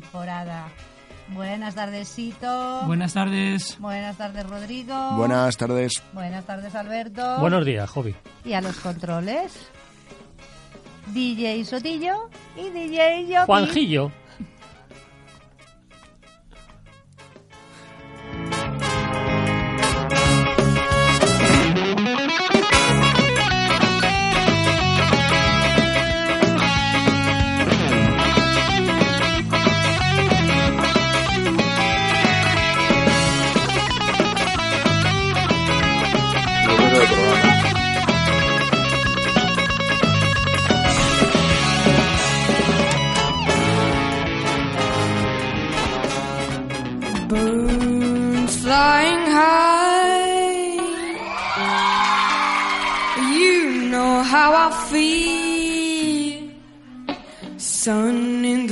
Temporada. 0.00 0.68
Buenas 1.28 1.74
tardesito. 1.74 2.82
Buenas 2.86 3.12
tardes. 3.12 3.76
Buenas 3.78 4.16
tardes, 4.16 4.46
Rodrigo. 4.48 5.12
Buenas 5.16 5.56
tardes. 5.56 6.02
Buenas 6.12 6.44
tardes, 6.44 6.74
Alberto. 6.74 7.38
Buenos 7.38 7.64
días, 7.66 7.88
Jovi. 7.90 8.14
Y 8.44 8.54
a 8.54 8.60
los 8.60 8.76
controles. 8.78 9.52
DJ 11.08 11.64
Sotillo 11.64 12.30
y 12.56 12.70
DJ 12.70 13.26
Yopi. 13.26 13.46
Juanjillo. 13.46 14.10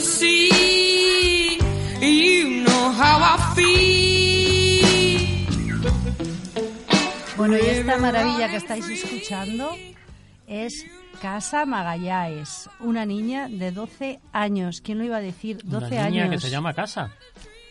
The 0.00 0.06
sea. 0.06 1.58
You 2.00 2.64
know 2.64 2.90
how 2.90 3.20
I 3.20 3.36
feel. 3.54 5.20
Bueno, 7.36 7.58
y 7.58 7.60
esta 7.60 7.98
maravilla 7.98 8.48
que 8.48 8.56
estáis 8.56 8.88
escuchando 8.88 9.76
es 10.46 10.86
Casa 11.20 11.66
Magallanes, 11.66 12.70
una 12.80 13.04
niña 13.04 13.48
de 13.50 13.72
12 13.72 14.20
años. 14.32 14.80
¿Quién 14.80 14.96
lo 14.96 15.04
iba 15.04 15.18
a 15.18 15.20
decir? 15.20 15.58
12 15.64 15.86
Una 15.94 16.08
niña 16.08 16.22
años. 16.24 16.36
que 16.42 16.46
se 16.48 16.50
llama 16.50 16.72
Casa. 16.72 17.12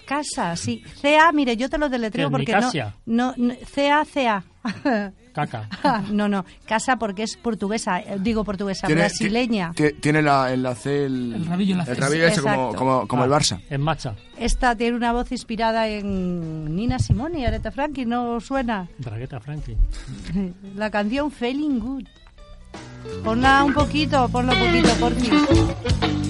Casa, 0.10 0.56
sí. 0.56 0.84
CA, 1.04 1.32
mire, 1.32 1.56
yo 1.56 1.70
te 1.70 1.78
lo 1.78 1.88
deletreo 1.88 2.30
¿Qué, 2.30 2.32
porque 2.32 2.52
no, 2.52 2.58
Nicasia? 2.58 2.96
no, 3.06 3.34
no. 3.38 3.54
CA, 3.76 4.04
CA. 4.12 4.44
Caca. 5.34 5.70
no, 6.12 6.28
no. 6.28 6.44
Casa 6.66 6.96
porque 6.98 7.22
es 7.24 7.38
portuguesa, 7.38 8.00
eh, 8.00 8.18
digo 8.20 8.44
portuguesa, 8.44 8.88
Tiene- 8.88 9.02
brasileña. 9.04 9.72
ti- 9.76 9.94
Tiene 10.02 10.24
la, 10.24 10.52
en 10.52 10.64
la 10.64 10.74
C 10.74 11.06
el, 11.06 11.34
El 11.36 11.46
rabillo 11.46 11.74
en 11.74 11.78
la 11.78 11.86
C. 11.86 11.94
rabillo 11.94 12.26
ese 12.28 12.42
como, 12.42 13.24
el 13.24 13.34
Ah, 13.34 13.38
Barça. 13.38 13.62
En 13.70 13.82
marcha. 13.82 14.16
Esta 14.38 14.76
tiene 14.76 14.98
una 14.98 15.14
voz 15.14 15.32
inspirada 15.32 15.88
en 15.88 16.76
Nina 16.76 16.98
Simone 16.98 17.40
y 17.42 17.46
Aretha 17.46 17.72
Franklin, 17.72 18.10
¿no 18.10 18.40
suena? 18.42 18.88
Bragueta 18.98 19.40
Franklin. 19.40 19.78
La 20.76 20.90
canción 20.90 21.30
Feeling 21.32 21.80
Good. 21.80 22.04
Ponla 23.24 23.64
un 23.64 23.74
poquito, 23.74 24.28
ponla 24.30 24.54
un 24.54 24.60
poquito, 24.60 24.90
por 25.00 25.14
fin. 25.14 26.29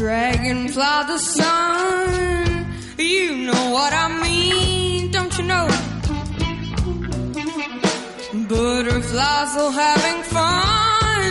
Dragonfly 0.00 1.02
the 1.08 1.18
sun. 1.18 2.66
You 2.96 3.36
know 3.44 3.70
what 3.70 3.92
I 3.92 4.08
mean, 4.22 5.10
don't 5.10 5.36
you 5.36 5.44
know? 5.44 5.66
Butterflies 8.48 9.56
are 9.62 9.72
having 9.84 10.22
fun. 10.22 11.30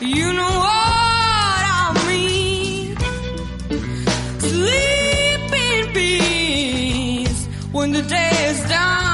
You 0.00 0.32
know 0.32 0.52
what 0.66 1.62
I 1.78 2.04
mean. 2.08 2.96
Sleep 4.40 5.52
in 5.68 5.92
peace 5.94 7.46
when 7.70 7.92
the 7.92 8.02
day 8.02 8.32
is 8.50 8.68
done. 8.68 9.09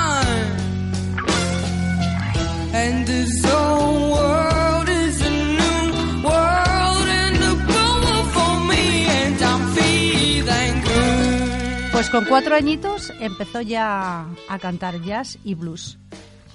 Pues 12.07 12.23
con 12.23 12.25
cuatro 12.27 12.55
añitos 12.55 13.13
empezó 13.19 13.61
ya 13.63 14.27
a 14.49 14.59
cantar 14.61 15.03
jazz 15.03 15.41
y 15.43 15.55
blues, 15.55 15.99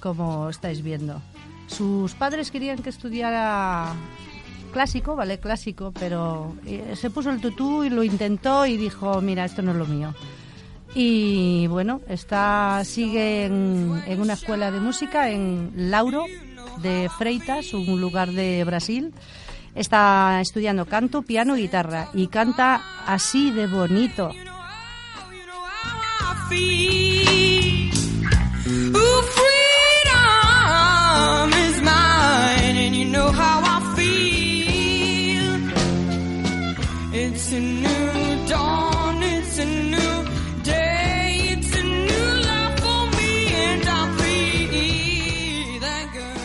como 0.00 0.48
estáis 0.48 0.82
viendo. 0.82 1.20
Sus 1.66 2.14
padres 2.14 2.50
querían 2.50 2.78
que 2.78 2.88
estudiara 2.88 3.92
clásico, 4.72 5.14
vale, 5.14 5.40
clásico, 5.40 5.92
pero 5.92 6.56
eh, 6.64 6.94
se 6.96 7.10
puso 7.10 7.28
el 7.28 7.42
tutú 7.42 7.84
y 7.84 7.90
lo 7.90 8.02
intentó 8.02 8.64
y 8.64 8.78
dijo, 8.78 9.20
mira, 9.20 9.44
esto 9.44 9.60
no 9.60 9.72
es 9.72 9.76
lo 9.76 9.84
mío. 9.84 10.14
Y 10.94 11.66
bueno, 11.66 12.00
está, 12.08 12.82
sigue 12.86 13.44
en, 13.44 14.02
en 14.06 14.20
una 14.22 14.32
escuela 14.32 14.70
de 14.70 14.80
música 14.80 15.28
en 15.28 15.70
Lauro 15.76 16.24
de 16.80 17.10
Freitas, 17.18 17.74
un 17.74 18.00
lugar 18.00 18.32
de 18.32 18.64
Brasil. 18.64 19.12
Está 19.74 20.40
estudiando 20.40 20.86
canto, 20.86 21.20
piano 21.20 21.58
y 21.58 21.62
guitarra 21.62 22.08
y 22.14 22.28
canta 22.28 22.80
así 23.06 23.50
de 23.50 23.66
bonito. 23.66 24.30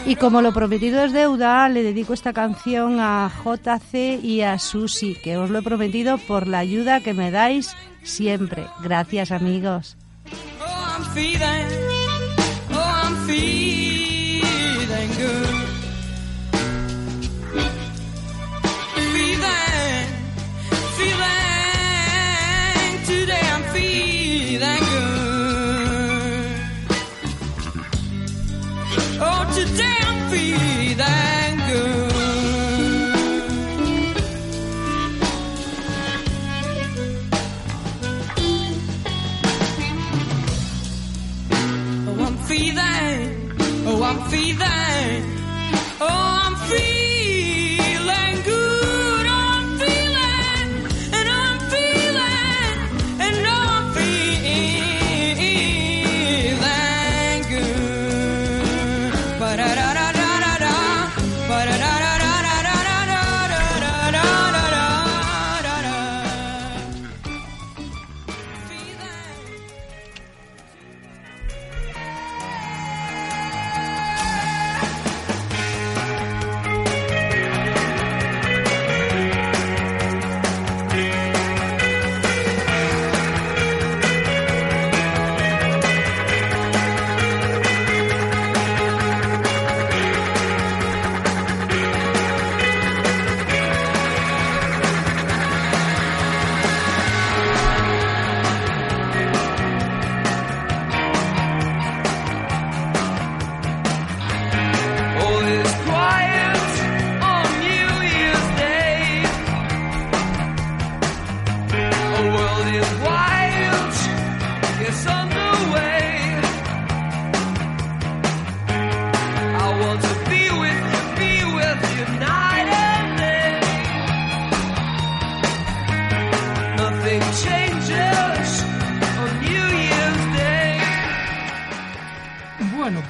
Y 0.08 0.16
como 0.16 0.42
lo 0.42 0.54
prometido 0.54 1.04
es 1.04 1.12
deuda, 1.12 1.68
le 1.68 1.84
dedico 1.84 2.14
esta 2.14 2.32
canción 2.32 3.02
a 3.02 3.30
JC 3.30 4.24
y 4.24 4.40
a 4.40 4.58
Susi, 4.58 5.16
que 5.16 5.36
os 5.36 5.50
lo 5.50 5.60
he 5.60 5.62
prometido 5.62 6.18
por 6.18 6.48
la 6.48 6.60
ayuda 6.60 7.02
que 7.02 7.14
me 7.14 7.30
dais 7.30 7.76
siempre. 8.08 8.66
Gracias, 8.82 9.32
amigos. 9.32 9.98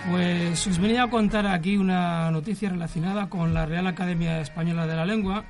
Pues 0.09 0.65
os 0.67 0.79
venía 0.79 1.03
a 1.03 1.09
contar 1.09 1.47
aquí 1.47 1.75
una 1.75 2.31
noticia 2.31 2.69
relacionada 2.69 3.29
con 3.29 3.53
la 3.53 3.65
Real 3.65 3.87
Academia 3.87 4.39
Española 4.39 4.87
de 4.87 4.95
la 4.95 5.05
Lengua, 5.05 5.43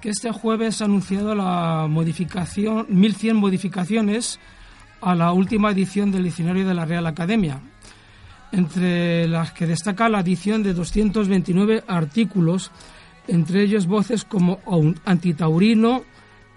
que 0.00 0.10
este 0.10 0.30
jueves 0.30 0.80
ha 0.80 0.84
anunciado 0.84 1.34
la 1.34 1.86
modificación, 1.88 2.86
1100 2.88 3.36
modificaciones 3.36 4.38
a 5.00 5.14
la 5.14 5.32
última 5.32 5.72
edición 5.72 6.12
del 6.12 6.24
diccionario 6.24 6.66
de 6.66 6.74
la 6.74 6.84
Real 6.84 7.06
Academia, 7.06 7.60
entre 8.52 9.26
las 9.26 9.52
que 9.52 9.66
destaca 9.66 10.08
la 10.08 10.18
adición 10.18 10.62
de 10.62 10.74
229 10.74 11.82
artículos, 11.88 12.70
entre 13.26 13.62
ellos 13.62 13.86
voces 13.86 14.24
como 14.24 14.60
antitaurino, 15.04 16.04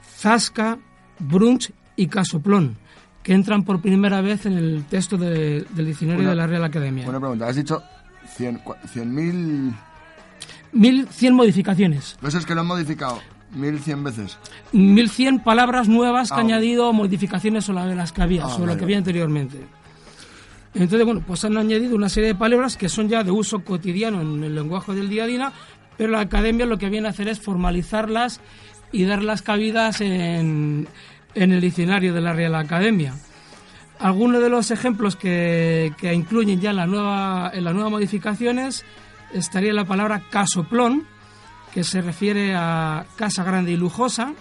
zasca, 0.03 0.77
brunch 1.17 1.71
y 1.95 2.07
casoplón, 2.07 2.77
que 3.23 3.33
entran 3.33 3.63
por 3.63 3.81
primera 3.81 4.21
vez 4.21 4.45
en 4.45 4.53
el 4.53 4.83
texto 4.89 5.18
de- 5.18 5.65
del 5.75 5.85
diccionario 5.85 6.21
Una- 6.23 6.29
de 6.31 6.35
la 6.35 6.47
Real 6.47 6.63
Academia. 6.63 7.06
Buena 7.06 7.19
pregunta. 7.19 7.47
Has 7.47 7.56
dicho 7.56 7.83
100 8.35 8.63
cua- 8.63 8.77
100.000... 8.94 9.73
1100 10.73 11.33
modificaciones. 11.35 12.18
Pues 12.21 12.33
es 12.33 12.45
que 12.45 12.56
lo 12.56 12.62
han 12.62 12.68
modificado 12.68 13.19
1.100 13.56 14.03
veces. 14.03 14.38
1100 14.71 15.39
palabras 15.44 15.88
nuevas 15.89 16.29
que 16.29 16.35
Ah, 16.35 16.38
ha 16.38 16.41
añadido 16.41 16.94
modificaciones 16.94 17.65
sobre 17.65 17.95
las 17.95 18.12
que 18.13 18.21
había, 18.21 18.45
Ah, 18.45 18.50
sobre 18.50 18.71
lo 18.71 18.77
que 18.77 18.85
había 18.85 18.97
anteriormente. 18.97 19.57
Entonces, 20.74 21.06
bueno, 21.06 21.21
pues 21.27 21.44
han 21.44 21.57
añadido 21.57 21.95
una 21.95 22.07
serie 22.07 22.27
de 22.29 22.35
palabras 22.35 22.77
que 22.77 22.88
son 22.88 23.09
ya 23.09 23.24
de 23.25 23.31
uso 23.31 23.63
cotidiano 23.65 24.21
en 24.21 24.41
el 24.44 24.56
lenguaje 24.56 24.94
del 24.94 25.09
día 25.09 25.25
a 25.25 25.27
día, 25.27 25.53
pero 25.97 26.12
la 26.12 26.21
academia 26.21 26.65
lo 26.65 26.77
que 26.77 26.89
viene 26.89 27.07
a 27.07 27.12
hacer 27.12 27.27
es 27.27 27.41
formalizarlas 27.41 28.39
y 28.94 29.03
darlas 29.03 29.41
cabidas 29.41 30.00
en, 30.00 30.88
en 31.35 31.51
el 31.51 31.61
diccionario 31.61 32.13
de 32.13 32.21
la 32.21 32.33
Real 32.33 32.55
Academia. 32.55 33.13
Algunos 33.99 34.41
de 34.41 34.49
los 34.49 34.71
ejemplos 34.71 35.15
que, 35.15 35.93
que 35.97 36.13
incluyen 36.13 36.59
ya 36.59 36.71
en 36.71 36.75
la 36.77 36.87
nueva, 36.87 37.51
en 37.53 37.63
las 37.63 37.73
nuevas 37.73 37.91
modificaciones 37.91 38.83
estaría 39.33 39.73
la 39.73 39.85
palabra 39.85 40.23
casoplón, 40.29 41.05
que 41.73 41.83
se 41.83 42.01
refiere 42.01 42.53
a 42.55 43.05
casa 43.15 43.43
grande 43.43 43.71
y 43.71 43.77
lujosa. 43.77 44.33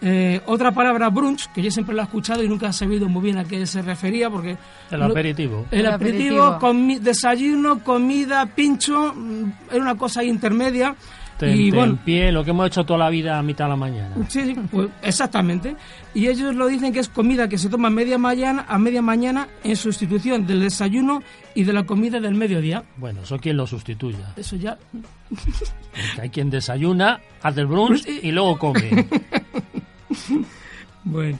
Eh, 0.00 0.40
otra 0.46 0.70
palabra 0.72 1.08
brunch, 1.08 1.46
que 1.52 1.60
yo 1.62 1.70
siempre 1.72 1.94
la 1.94 2.02
he 2.02 2.04
escuchado 2.04 2.42
y 2.44 2.48
nunca 2.48 2.68
he 2.68 2.72
sabido 2.72 3.08
muy 3.08 3.22
bien 3.22 3.38
a 3.38 3.44
qué 3.44 3.66
se 3.66 3.82
refería, 3.82 4.30
porque... 4.30 4.56
El 4.90 5.02
aperitivo. 5.02 5.66
el 5.72 5.80
El 5.80 5.86
aperitivo, 5.86 6.42
aperitivo. 6.44 6.72
comi- 6.72 6.98
desayuno, 7.00 7.82
comida, 7.82 8.46
pincho, 8.46 9.12
mm, 9.14 9.52
era 9.72 9.80
una 9.82 9.96
cosa 9.96 10.22
intermedia. 10.22 10.94
Y 11.40 11.70
bueno, 11.70 11.98
pie, 12.04 12.32
lo 12.32 12.44
que 12.44 12.50
hemos 12.50 12.66
hecho 12.66 12.84
toda 12.84 12.98
la 12.98 13.10
vida 13.10 13.38
a 13.38 13.42
mitad 13.42 13.66
de 13.66 13.70
la 13.70 13.76
mañana. 13.76 14.16
Sí, 14.28 14.44
sí, 14.44 14.56
pues 14.70 14.88
exactamente. 15.02 15.76
Y 16.14 16.26
ellos 16.26 16.54
lo 16.54 16.66
dicen 16.66 16.92
que 16.92 17.00
es 17.00 17.08
comida 17.08 17.48
que 17.48 17.58
se 17.58 17.68
toma 17.68 17.88
a 17.88 17.90
media 17.90 18.18
mañana, 18.18 18.64
a 18.68 18.78
media 18.78 19.02
mañana 19.02 19.48
en 19.62 19.76
sustitución 19.76 20.46
del 20.46 20.60
desayuno 20.60 21.22
y 21.54 21.64
de 21.64 21.72
la 21.72 21.84
comida 21.84 22.18
del 22.20 22.34
mediodía. 22.34 22.84
Bueno, 22.96 23.22
eso 23.22 23.38
quien 23.38 23.56
lo 23.56 23.66
sustituya. 23.66 24.32
Eso 24.36 24.56
ya. 24.56 24.76
Porque 25.28 26.22
hay 26.22 26.30
quien 26.30 26.50
desayuna, 26.50 27.20
hace 27.42 27.60
el 27.60 27.66
brunch 27.66 28.06
y 28.06 28.32
luego 28.32 28.58
come. 28.58 29.06
Bueno. 31.04 31.38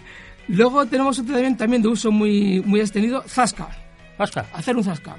Luego 0.49 0.87
tenemos 0.87 1.19
otro 1.19 1.35
también, 1.35 1.57
también 1.57 1.83
de 1.83 1.89
uso 1.89 2.11
muy, 2.11 2.63
muy 2.65 2.81
extendido, 2.81 3.23
zasca. 3.27 3.69
Oscar, 4.19 4.47
Hacer 4.55 4.77
un 4.77 4.83
zasca. 4.83 5.17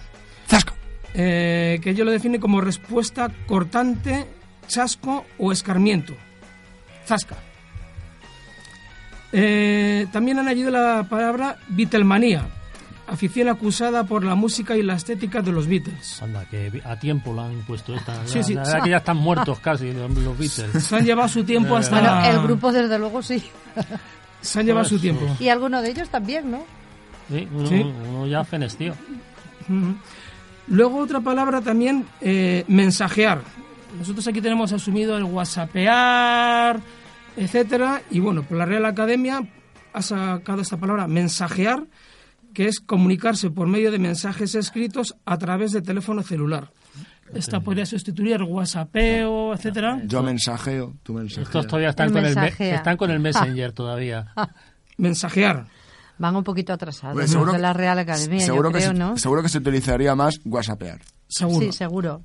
¡Zasco! 0.47 0.73
Eh, 1.13 1.79
que 1.81 1.91
ello 1.91 2.03
lo 2.05 2.11
define 2.11 2.39
como 2.39 2.59
respuesta 2.59 3.29
cortante, 3.45 4.25
chasco 4.69 5.25
o 5.37 5.51
escarmiento. 5.51 6.15
Zasca. 7.05 7.35
Eh, 9.31 10.07
también 10.11 10.39
han 10.39 10.47
añadido 10.47 10.71
la 10.71 11.05
palabra 11.07 11.57
Beatlemanía, 11.67 12.45
afición 13.07 13.47
acusada 13.49 14.03
por 14.03 14.23
la 14.23 14.33
música 14.35 14.75
y 14.75 14.81
la 14.81 14.95
estética 14.95 15.41
de 15.41 15.51
los 15.51 15.67
Beatles. 15.67 16.21
anda, 16.21 16.45
que 16.45 16.81
a 16.83 16.95
tiempo 16.99 17.33
la 17.33 17.45
han 17.45 17.61
puesto 17.63 17.93
esta. 17.95 18.25
Sí, 18.25 18.37
la- 18.39 18.43
sí. 18.43 18.53
la 18.55 18.63
verdad 18.63 18.83
que 18.83 18.89
ya 18.89 18.97
están 18.97 19.17
muertos 19.17 19.59
casi 19.59 19.91
los 19.91 20.37
Beatles. 20.37 20.83
Se 20.83 20.95
han 20.95 21.05
llevado 21.05 21.27
su 21.27 21.43
tiempo 21.43 21.75
hasta... 21.75 21.99
Bueno, 21.99 22.25
el 22.25 22.41
grupo 22.41 22.71
desde 22.71 22.97
luego 22.97 23.21
sí. 23.21 23.43
Se 24.41 24.59
han 24.61 24.65
llevado 24.65 24.85
su 24.85 24.97
tiempo. 24.99 25.25
Y 25.39 25.49
alguno 25.49 25.81
de 25.81 25.89
ellos 25.91 26.09
también, 26.09 26.49
¿no? 26.49 26.63
Sí, 27.29 27.47
uno, 27.53 27.67
Sí. 27.67 27.75
uno 27.81 28.25
ya 28.25 28.43
fenestío. 28.43 28.93
Ujú. 29.67 29.95
Luego 30.69 30.99
otra 30.99 31.19
palabra 31.19 31.61
también, 31.61 32.05
eh, 32.21 32.63
mensajear. 32.67 33.41
Nosotros 33.97 34.27
aquí 34.27 34.41
tenemos 34.41 34.71
asumido 34.71 35.17
el 35.17 35.23
whatsappear, 35.23 36.79
etcétera, 37.35 38.01
y 38.11 38.19
bueno, 38.19 38.43
pues 38.43 38.57
la 38.57 38.65
Real 38.65 38.85
Academia 38.85 39.41
ha 39.93 40.01
sacado 40.01 40.61
esta 40.61 40.77
palabra 40.77 41.07
mensajear, 41.07 41.85
que 42.53 42.67
es 42.67 42.79
comunicarse 42.79 43.49
por 43.49 43.67
medio 43.67 43.91
de 43.91 43.99
mensajes 43.99 44.55
escritos 44.55 45.15
a 45.25 45.37
través 45.37 45.71
de 45.71 45.81
teléfono 45.81 46.23
celular. 46.23 46.71
Esta 47.33 47.59
podría 47.59 47.85
sustituir 47.85 48.33
el 48.33 48.43
whatsappeo, 48.43 49.53
etcétera. 49.53 50.01
Yo 50.05 50.23
mensajeo, 50.23 50.95
tú 51.03 51.13
mensajeas. 51.13 51.47
Estos 51.47 51.67
todavía 51.67 51.89
están 51.89 52.11
con 52.11 52.25
el, 52.25 52.35
están 52.37 52.97
con 52.97 53.11
el 53.11 53.19
Messenger 53.19 53.71
todavía. 53.73 54.33
Mensajear. 54.97 55.67
Van 56.17 56.35
un 56.35 56.43
poquito 56.43 56.73
atrasados 56.73 57.29
seguro 57.29 57.51
de 57.51 57.57
que- 57.57 57.61
la 57.61 57.73
Real 57.73 57.99
Academia, 57.99 58.39
seguro 58.45 58.69
yo 58.69 58.73
que 58.73 58.79
creo, 58.79 58.91
se, 58.91 58.97
¿no? 58.97 59.17
Seguro 59.17 59.43
que 59.43 59.49
se 59.49 59.59
utilizaría 59.59 60.15
más 60.15 60.39
whatsappear. 60.43 60.99
Seguro. 61.27 61.65
Sí, 61.67 61.71
seguro. 61.71 62.23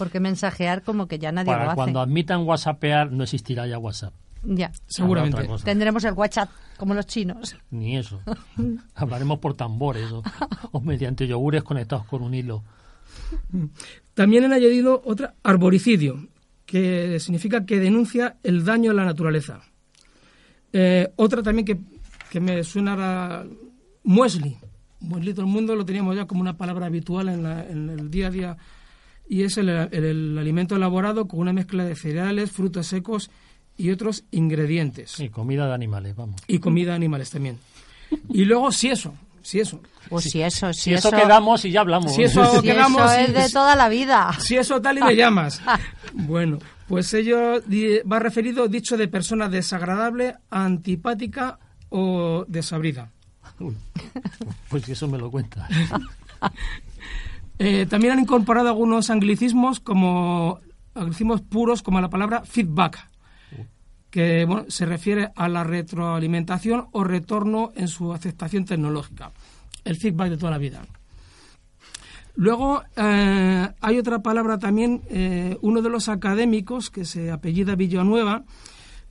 Porque 0.00 0.18
mensajear 0.18 0.82
como 0.82 1.06
que 1.06 1.18
ya 1.20 1.30
nadie 1.30 1.52
lo 1.52 1.58
Para 1.58 1.66
hace. 1.68 1.76
cuando 1.76 2.00
admitan 2.00 2.40
WhatsAppear 2.42 3.12
no 3.12 3.22
existirá 3.22 3.66
ya 3.68 3.78
WhatsApp. 3.78 4.14
Ya. 4.42 4.72
Seguramente. 4.86 5.46
Tendremos 5.62 6.02
el 6.04 6.14
WhatsApp 6.14 6.48
como 6.78 6.94
los 6.94 7.06
chinos. 7.06 7.54
Ni 7.70 7.96
eso. 7.98 8.20
Hablaremos 8.94 9.38
por 9.38 9.52
tambores 9.54 10.10
o, 10.10 10.22
o 10.72 10.80
mediante 10.80 11.26
yogures 11.26 11.62
conectados 11.62 12.06
con 12.06 12.22
un 12.22 12.32
hilo. 12.34 12.64
También 14.14 14.44
han 14.44 14.52
añadido 14.52 15.02
otra, 15.04 15.34
arboricidio, 15.42 16.26
que 16.66 17.18
significa 17.20 17.64
que 17.66 17.78
denuncia 17.80 18.36
el 18.42 18.64
daño 18.64 18.90
a 18.90 18.94
la 18.94 19.04
naturaleza. 19.04 19.60
Eh, 20.72 21.12
otra 21.16 21.42
también 21.42 21.66
que, 21.66 21.78
que 22.30 22.40
me 22.40 22.62
suena 22.64 22.94
a 23.40 23.44
muesli. 24.04 24.56
Muesli 25.00 25.32
todo 25.34 25.46
el 25.46 25.52
mundo 25.52 25.74
lo 25.74 25.84
teníamos 25.84 26.16
ya 26.16 26.26
como 26.26 26.40
una 26.40 26.56
palabra 26.56 26.86
habitual 26.86 27.28
en, 27.28 27.42
la- 27.42 27.66
en 27.66 27.90
el 27.90 28.10
día 28.10 28.28
a 28.28 28.30
día 28.30 28.56
y 29.30 29.44
es 29.44 29.56
el, 29.58 29.68
el- 29.68 29.88
el 30.04 30.36
alimento 30.38 30.74
elaborado 30.76 31.28
con 31.28 31.38
una 31.40 31.52
mezcla 31.52 31.84
de 31.84 31.94
cereales, 31.94 32.50
frutos 32.50 32.88
secos 32.88 33.30
y 33.76 33.90
otros 33.92 34.24
ingredientes. 34.32 35.12
Sí, 35.12 35.28
comida 35.30 35.66
de 35.68 35.74
animales, 35.74 36.14
vamos. 36.16 36.40
Y 36.48 36.58
comida 36.58 36.90
de 36.90 36.96
animales 36.96 37.30
también. 37.30 37.56
Y 38.28 38.44
luego, 38.44 38.72
si 38.72 38.88
eso, 38.88 39.14
si 39.42 39.60
eso. 39.60 39.80
Pues 40.08 40.24
si 40.24 40.42
eso, 40.42 40.72
si, 40.72 40.80
Si 40.82 40.92
eso 40.94 41.10
quedamos 41.12 41.64
y 41.64 41.70
ya 41.70 41.80
hablamos. 41.82 42.12
Si 42.14 42.24
eso 42.24 42.44
si 42.56 42.62
quedamos, 42.62 43.00
eso 43.02 43.20
es 43.20 43.26
si- 43.28 43.32
de 43.32 43.48
toda 43.50 43.76
la 43.76 43.88
vida. 43.88 44.32
Si 44.40 44.56
eso 44.56 44.82
tal 44.82 44.98
y 44.98 45.02
me 45.02 45.14
llamas. 45.16 45.62
Bueno, 46.12 46.58
pues 46.88 47.14
ello 47.14 47.62
va 48.10 48.18
referido 48.18 48.66
dicho 48.66 48.96
de 48.96 49.06
persona 49.06 49.48
desagradable, 49.48 50.34
antipática 50.50 51.58
o 51.88 52.44
desabrida. 52.48 53.12
Uy, 53.60 53.76
pues 54.68 54.84
si 54.84 54.92
eso 54.92 55.06
me 55.06 55.18
lo 55.18 55.30
cuenta. 55.30 55.68
Eh, 57.62 57.84
también 57.84 58.14
han 58.14 58.20
incorporado 58.20 58.68
algunos 58.68 59.10
anglicismos 59.10 59.80
como 59.80 60.60
anglicismos 60.94 61.42
puros 61.42 61.82
como 61.82 62.00
la 62.00 62.08
palabra 62.08 62.42
feedback, 62.42 63.06
que 64.08 64.46
bueno, 64.46 64.64
se 64.68 64.86
refiere 64.86 65.30
a 65.36 65.46
la 65.46 65.62
retroalimentación 65.62 66.86
o 66.92 67.04
retorno 67.04 67.70
en 67.76 67.88
su 67.88 68.14
aceptación 68.14 68.64
tecnológica. 68.64 69.30
El 69.84 69.96
feedback 69.96 70.30
de 70.30 70.36
toda 70.38 70.52
la 70.52 70.56
vida. 70.56 70.80
Luego 72.34 72.82
eh, 72.96 73.68
hay 73.78 73.98
otra 73.98 74.20
palabra 74.20 74.58
también, 74.58 75.02
eh, 75.10 75.58
uno 75.60 75.82
de 75.82 75.90
los 75.90 76.08
académicos 76.08 76.88
que 76.88 77.04
se 77.04 77.30
apellida 77.30 77.74
Villanueva 77.74 78.42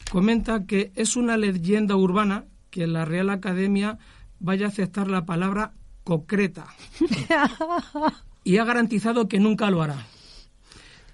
comenta 0.09 0.65
que 0.65 0.91
es 0.95 1.15
una 1.15 1.37
leyenda 1.37 1.95
urbana 1.95 2.45
que 2.71 2.87
la 2.87 3.05
Real 3.05 3.29
Academia 3.29 3.99
vaya 4.39 4.65
a 4.65 4.69
aceptar 4.69 5.07
la 5.07 5.25
palabra 5.25 5.73
concreta 6.03 6.65
y 8.49 8.57
ha 8.57 8.63
garantizado 8.63 9.27
que 9.27 9.39
nunca 9.39 9.69
lo 9.69 9.83
hará. 9.83 10.07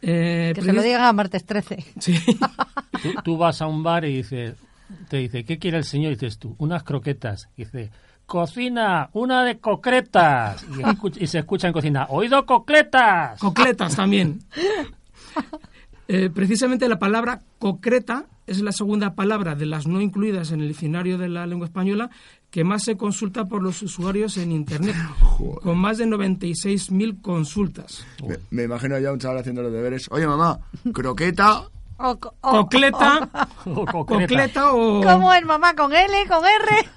Eh, 0.02 0.54
Que 0.56 0.62
se 0.62 0.72
lo 0.72 0.82
digan 0.82 1.04
a 1.04 1.12
martes 1.12 1.46
13. 1.46 1.84
Sí. 2.00 2.18
Tú, 3.04 3.14
tú 3.26 3.38
vas 3.38 3.62
a 3.62 3.68
un 3.68 3.84
bar 3.84 4.06
y 4.06 4.16
dices, 4.16 4.56
te 5.10 5.18
dice, 5.18 5.44
¿qué 5.44 5.60
quiere 5.60 5.78
el 5.78 5.84
señor? 5.84 6.14
Y 6.14 6.16
dices 6.16 6.40
tú, 6.40 6.56
unas 6.60 6.84
croquetas. 6.84 7.50
Y 7.58 7.66
dice, 7.66 7.92
cocina, 8.26 9.10
una 9.12 9.44
de 9.44 9.60
concretas. 9.60 10.66
Y, 11.20 11.28
se 11.28 11.40
escucha 11.40 11.68
en 11.68 11.74
cocina, 11.74 12.08
oído 12.10 12.46
concretas. 12.46 13.38
Cocletas 13.40 13.96
también. 13.96 14.40
Eh, 16.08 16.30
precisamente 16.30 16.88
la 16.88 17.00
palabra 17.00 17.42
concreta 17.58 18.26
es 18.46 18.62
la 18.62 18.72
segunda 18.72 19.16
palabra 19.16 19.56
de 19.56 19.66
las 19.66 19.88
no 19.88 20.02
incluidas 20.02 20.52
en 20.52 20.62
el 20.62 20.68
diccionario 20.68 21.18
de 21.18 21.30
la 21.30 21.48
lengua 21.48 21.66
española 21.66 22.12
que 22.56 22.64
más 22.64 22.84
se 22.86 22.96
consulta 22.96 23.44
por 23.44 23.62
los 23.62 23.82
usuarios 23.82 24.38
en 24.38 24.54
Internet, 24.54 24.96
con 25.62 25.78
más 25.78 25.98
de 25.98 26.06
96.000 26.06 27.22
consultas. 27.22 28.06
Me, 28.26 28.38
me 28.50 28.64
imagino 28.64 28.98
ya 28.98 29.12
un 29.12 29.20
chaval 29.20 29.40
haciendo 29.40 29.62
los 29.62 29.74
deberes. 29.74 30.08
Oye, 30.10 30.26
mamá, 30.26 30.58
croqueta. 30.94 31.64
O, 31.98 32.18
co- 32.18 32.34
o- 32.40 32.52
Cocleta, 32.52 33.28
O 33.66 33.86
concreta. 33.92 34.28
cocleta 34.28 34.72
o... 34.74 35.04
¿Cómo 35.04 35.34
es 35.34 35.44
mamá? 35.44 35.76
¿Con 35.76 35.92
L? 35.92 36.14
¿Con 36.30 36.46
R? 36.46 36.90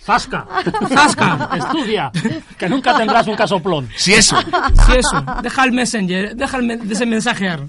¡Zasca! 0.00 0.46
Zasca. 0.88 1.50
Estudia, 1.58 2.10
que 2.58 2.68
nunca 2.70 2.96
tendrás 2.96 3.26
un 3.28 3.36
casoplón. 3.36 3.86
Si 3.96 4.14
eso. 4.14 4.40
Sí, 4.86 4.92
eso. 4.96 5.22
Deja 5.42 5.64
el 5.64 5.72
messenger, 5.72 6.34
deja 6.34 6.56
el 6.56 6.88
desenmensajear. 6.88 7.68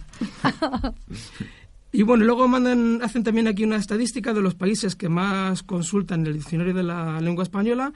Y 1.96 2.02
bueno, 2.02 2.26
luego 2.26 2.48
mandan, 2.48 3.04
hacen 3.04 3.24
también 3.24 3.48
aquí 3.48 3.64
una 3.64 3.76
estadística 3.76 4.34
de 4.34 4.42
los 4.42 4.56
países 4.56 4.96
que 4.96 5.10
más 5.10 5.62
consultan 5.62 6.26
el 6.26 6.34
diccionario 6.34 6.74
de 6.74 6.82
la 6.82 7.22
lengua 7.22 7.44
española. 7.44 7.94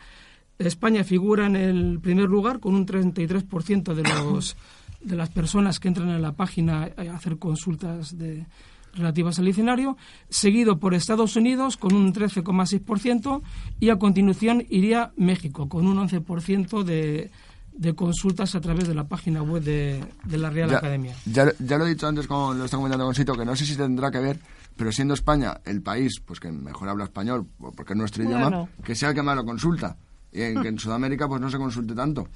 España 0.60 1.04
figura 1.04 1.48
en 1.48 1.56
el 1.56 2.00
primer 2.00 2.30
lugar 2.30 2.60
con 2.60 2.76
un 2.76 2.86
33% 2.86 3.96
de 3.96 4.04
los 4.04 4.56
de 5.02 5.16
las 5.16 5.30
personas 5.30 5.80
que 5.80 5.88
entran 5.88 6.10
en 6.10 6.22
la 6.22 6.34
página 6.34 6.92
a 6.96 7.16
hacer 7.16 7.38
consultas 7.38 8.18
de, 8.18 8.46
relativas 8.94 9.40
al 9.40 9.46
diccionario, 9.46 9.98
seguido 10.30 10.80
por 10.80 10.94
Estados 10.94 11.36
Unidos 11.36 11.78
con 11.78 11.94
un 11.94 12.14
13,6% 12.14 13.42
y 13.80 13.90
a 13.90 13.98
continuación 13.98 14.66
iría 14.70 15.12
México 15.16 15.70
con 15.70 15.88
un 15.88 15.98
11% 15.98 16.84
de, 16.84 17.32
de 17.78 17.94
consultas 17.96 18.56
a 18.56 18.62
través 18.62 18.88
de 18.88 18.94
la 18.96 19.08
página 19.08 19.42
web 19.44 19.64
de, 19.64 20.04
de 20.26 20.38
la 20.38 20.50
Real 20.50 20.70
Ya, 20.70 20.78
Academia. 20.78 21.16
ya, 21.26 21.52
ya 21.60 21.78
lo 21.78 21.86
he 21.86 21.90
dicho 21.90 22.08
antes, 22.08 22.28
como 22.28 22.54
lo 22.54 22.66
está 22.66 22.78
comentando 22.78 23.06
con 23.06 23.14
Sito, 23.16 23.34
que 23.36 23.46
no 23.46 23.56
sé 23.56 23.66
si 23.66 23.76
tendrá 23.76 24.10
que 24.12 24.20
ver, 24.20 24.40
pero 24.76 24.92
siendo 24.92 25.14
España 25.14 25.60
el 25.66 25.82
país 25.82 26.20
pues 26.26 26.40
que 26.40 26.52
mejor 26.52 26.90
habla 26.90 27.04
español, 27.06 27.48
porque 27.76 27.94
es 27.94 27.98
nuestro 27.98 28.24
Bueno. 28.24 28.40
idioma, 28.48 28.70
que 28.84 28.96
sea 28.96 29.10
el 29.10 29.16
que 29.16 29.22
más 29.24 29.36
lo 29.36 29.46
consulta. 29.46 29.96
Y 30.32 30.42
en, 30.42 30.62
que 30.62 30.68
en 30.68 30.78
Sudamérica 30.80 31.28
pues 31.28 31.40
no 31.40 31.50
se 31.50 31.58
consulte 31.58 31.96
tanto. 31.96 32.28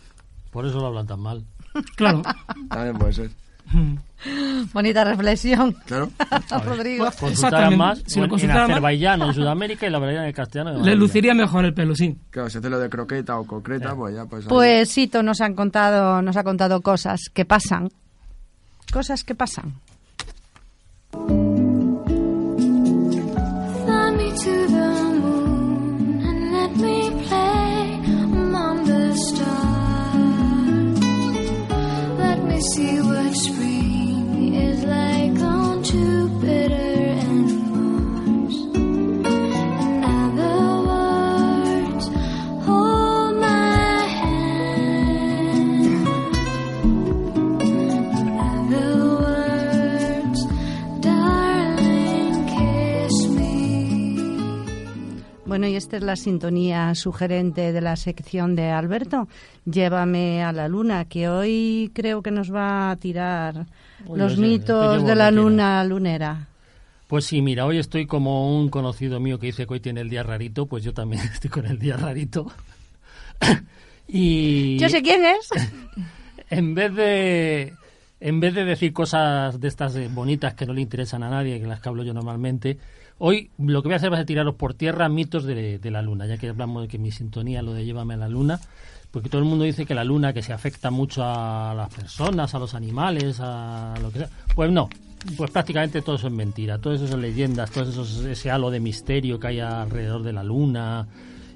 Por 0.52 0.66
eso 0.66 0.80
lo 0.80 0.88
hablan 0.88 1.08
tan 1.08 1.20
mal. 1.20 1.46
Claro. 1.96 2.22
También 2.70 2.98
puede 2.98 3.14
ser. 3.14 3.32
Bonita 4.74 5.04
reflexión. 5.04 5.76
Claro. 5.86 6.10
Rodrigo. 6.66 7.06
Consultarán 7.06 7.32
Exactamente. 7.74 7.78
más 7.78 8.04
Si 8.06 8.20
lo 8.20 8.22
en- 8.22 8.24
en 8.26 8.30
consultaran 8.30 8.62
más- 8.64 8.72
Azerbaiyán 8.72 9.22
o 9.22 9.26
en 9.28 9.34
Sudamérica 9.34 9.88
y 9.88 9.90
la 9.90 9.98
hablarían 9.98 10.26
en 10.26 10.34
castellano. 10.34 10.78
en 10.78 10.86
Le 10.86 10.96
luciría 10.96 11.34
mejor 11.34 11.66
el 11.66 11.74
pelo, 11.74 11.96
sí. 11.96 12.16
Claro, 12.30 12.50
si 12.50 12.58
hace 12.60 12.70
lo 12.70 12.80
de 12.80 12.90
croqueta 12.90 13.38
o 13.40 13.46
concreta, 13.48 13.96
pues 13.96 14.16
ya 14.16 14.26
pues... 14.26 14.44
ahí- 14.46 14.50
Pues 14.50 14.90
Sito 14.90 15.24
nos 15.24 15.42
han 15.42 15.56
contado, 15.56 16.22
nos 16.22 16.38
ha 16.38 16.44
contado 16.44 16.82
cosas 16.82 17.20
que 17.34 17.46
pasan. 17.46 17.90
Cosas 18.94 19.24
que 19.24 19.34
pasan. 19.36 19.74
Fly 23.86 24.12
me 32.48 32.62
Bueno, 55.52 55.68
y 55.68 55.76
esta 55.76 55.98
es 55.98 56.04
la 56.04 56.16
sintonía 56.16 56.96
sugerente 56.96 57.74
de 57.74 57.82
la 57.82 57.98
sección 57.98 58.56
de 58.56 58.70
Alberto. 58.70 59.28
Llévame 59.66 60.42
a 60.46 60.54
la 60.54 60.70
luna, 60.70 61.04
que 61.04 61.28
hoy 61.28 61.92
creo 61.94 62.22
que 62.22 62.32
nos 62.32 62.56
va 62.56 62.90
a 62.90 62.96
tirar 62.96 63.66
Hoy 64.08 64.18
los 64.18 64.38
yo 64.38 64.44
mitos 64.44 65.06
de 65.06 65.14
la 65.14 65.30
luna 65.30 65.84
lunera. 65.84 66.48
Pues 67.06 67.26
sí, 67.26 67.42
mira, 67.42 67.66
hoy 67.66 67.80
estoy 67.80 68.06
como 68.06 68.58
un 68.58 68.70
conocido 68.70 69.20
mío 69.20 69.40
que 69.40 69.48
dice 69.48 69.68
que 69.68 69.74
hoy 69.74 69.80
tiene 69.82 70.00
el 70.00 70.10
día 70.10 70.24
rarito, 70.24 70.68
pues 70.68 70.86
yo 70.86 70.94
también 70.94 71.22
estoy 71.34 71.50
con 71.50 71.66
el 71.66 71.78
día 71.78 71.98
rarito. 71.98 72.50
y 74.08 74.78
Yo 74.78 74.88
sé 74.88 75.02
quién 75.02 75.26
es. 75.26 75.50
en 76.50 76.74
vez 76.74 76.96
de 76.96 77.74
en 78.22 78.40
vez 78.40 78.54
de 78.54 78.64
decir 78.64 78.94
cosas 78.94 79.60
de 79.60 79.68
estas 79.68 80.14
bonitas 80.14 80.54
que 80.54 80.66
no 80.66 80.72
le 80.72 80.80
interesan 80.80 81.24
a 81.24 81.30
nadie, 81.30 81.60
que 81.60 81.68
las 81.68 81.82
que 81.82 81.90
hablo 81.90 82.04
yo 82.04 82.14
normalmente, 82.14 82.78
hoy 83.24 83.52
lo 83.60 83.84
que 83.84 83.90
voy 83.90 83.94
a 83.94 83.98
hacer 83.98 84.12
va 84.12 84.16
a 84.16 84.20
ser 84.20 84.26
tiraros 84.26 84.56
por 84.56 84.74
tierra 84.74 85.08
mitos 85.08 85.44
de, 85.44 85.80
la 85.84 86.02
luna, 86.02 86.26
ya 86.26 86.38
que 86.38 86.50
hablamos 86.50 86.82
de 86.82 86.88
que 86.88 86.98
mi 86.98 87.12
sintonía 87.12 87.62
lo 87.62 87.74
de 87.74 87.86
llévame 87.86 88.16
a 88.16 88.18
la 88.18 88.28
luna, 88.28 88.60
porque 89.12 89.30
todo 89.30 89.40
el 89.40 89.48
mundo 89.48 89.64
dice 89.64 89.86
que 89.86 89.94
la 89.94 90.04
luna 90.04 90.34
que 90.34 90.42
se 90.42 90.54
afecta 90.54 90.90
mucho 90.90 91.24
a 91.24 91.76
las 91.76 91.94
personas, 91.94 92.56
a 92.56 92.60
los 92.60 92.74
animales, 92.74 93.40
a 93.40 93.94
lo 94.02 94.12
que 94.12 94.20
sea. 94.20 94.30
Pues 94.56 94.72
no, 94.72 94.90
pues 95.38 95.52
prácticamente 95.52 96.02
todo 96.02 96.16
eso 96.16 96.28
es 96.28 96.34
mentira, 96.34 96.80
todo 96.80 96.94
eso 96.94 97.08
son 97.08 97.22
leyendas, 97.22 97.70
todo 97.70 97.84
eso 97.88 98.02
es 98.02 98.26
ese 98.26 98.50
halo 98.50 98.72
de 98.72 98.80
misterio 98.80 99.40
que 99.40 99.48
hay 99.48 99.60
alrededor 99.60 100.24
de 100.24 100.34
la 100.34 100.44
luna 100.44 101.08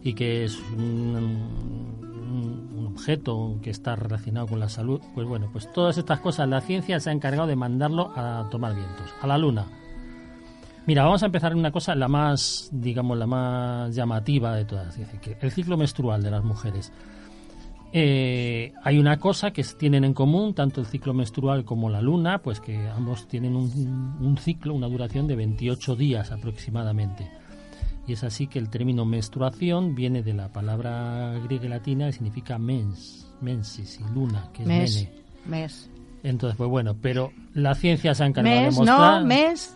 y 0.03 0.13
que 0.13 0.45
es 0.45 0.60
un- 0.77 2.05
un 2.77 2.88
objeto 2.93 3.57
que 3.63 3.72
está 3.72 3.95
relacionado 3.95 4.45
con 4.45 4.60
la 4.60 4.69
salud, 4.69 5.01
pues 5.15 5.27
bueno, 5.27 5.50
pues 5.51 5.72
todas 5.74 5.98
estas 5.98 6.19
cosas 6.19 6.48
la 6.48 6.62
ciencia 6.62 7.00
se 7.00 7.10
ha 7.10 7.13
encargado 7.13 7.48
de 7.48 7.55
mandarlo 7.55 8.12
a 8.15 8.48
tomar 8.51 8.75
vientos, 8.75 9.10
a 9.19 9.25
la 9.25 9.39
luna. 9.39 9.65
Mira, 10.86 11.04
vamos 11.04 11.24
a 11.24 11.25
empezar 11.25 11.51
en 11.51 11.58
una 11.58 11.72
cosa, 11.72 11.96
la 11.96 12.08
más, 12.08 12.70
digamos, 12.72 13.18
la 13.18 13.25
más 13.25 13.96
llamativa 13.96 14.56
de 14.56 14.65
todas. 14.65 14.98
Dice 14.98 15.20
que 15.20 15.38
el 15.42 15.51
ciclo 15.51 15.77
menstrual 15.77 16.22
de 16.22 16.32
las 16.32 16.44
mujeres. 16.44 16.92
Eh, 17.98 18.74
hay 18.84 18.98
una 18.98 19.18
cosa 19.18 19.51
que 19.51 19.63
tienen 19.63 20.04
en 20.04 20.13
común, 20.13 20.54
tanto 20.54 20.82
el 20.82 20.88
ciclo 20.88 21.13
menstrual 21.13 21.63
como 21.63 21.89
la 21.89 22.01
luna, 22.01 22.39
pues 22.39 22.60
que 22.60 22.88
ambos 22.89 23.27
tienen 23.27 23.56
un, 23.56 24.18
un 24.20 24.38
ciclo, 24.38 24.74
una 24.74 24.88
duración 24.88 25.27
de 25.27 25.36
28 25.38 25.96
días 25.96 26.32
aproximadamente. 26.32 27.32
Y 28.08 28.13
es 28.13 28.24
así 28.24 28.48
que 28.48 28.60
el 28.60 28.70
término 28.70 29.06
menstruación 29.06 29.96
viene 29.96 30.22
de 30.22 30.34
la 30.34 30.50
palabra 30.50 31.39
griega 31.44 31.65
y 31.65 31.70
latina 31.70 32.06
que 32.08 32.13
significa 32.13 32.60
mens, 32.60 33.27
mensis 33.42 34.00
y 34.00 34.13
luna, 34.13 34.50
que 34.54 34.63
es 34.63 34.68
Mes. 34.68 34.96
mene. 34.96 35.12
Mes. 35.46 35.89
Entonces, 36.22 36.58
pues 36.58 36.70
bueno, 36.70 36.96
pero 37.01 37.32
la 37.54 37.75
ciencia 37.75 38.13
se 38.13 38.24
ha 38.24 38.27
encargado 38.27 38.56
Mes, 38.56 38.74
de 38.74 38.80
mostrar... 38.80 39.22
no, 39.22 39.27
mes. 39.27 39.75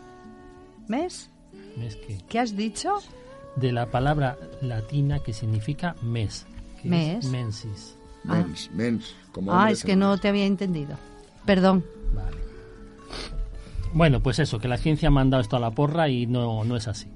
¿Mes? 0.90 1.30
¿Qué 2.28 2.40
has 2.40 2.58
dicho? 2.58 2.96
de 3.56 3.72
la 3.72 3.88
palabra 3.88 4.38
latina 4.62 5.20
que 5.20 5.34
significa 5.34 5.96
mes. 6.02 6.46
que 6.82 6.90
Mes. 6.90 7.26
Es 7.26 7.32
mensis. 7.32 7.98
Mens, 8.24 8.70
mens. 8.74 9.16
Como 9.32 9.52
Ah, 9.54 9.72
es 9.72 9.84
que 9.84 9.96
no 9.96 10.18
te 10.18 10.28
había 10.28 10.46
entendido. 10.46 10.98
Perdón. 11.46 11.84
Vale. 12.14 12.38
Bueno, 13.94 14.22
pues 14.22 14.40
eso, 14.40 14.60
que 14.60 14.68
la 14.68 14.78
ciencia 14.78 15.08
ha 15.08 15.12
mandado 15.12 15.42
esto 15.42 15.58
a 15.58 15.60
la 15.60 15.72
porra 15.72 16.10
y 16.10 16.26
no, 16.26 16.64
no 16.64 16.76
es 16.76 16.88
así. 16.88 17.08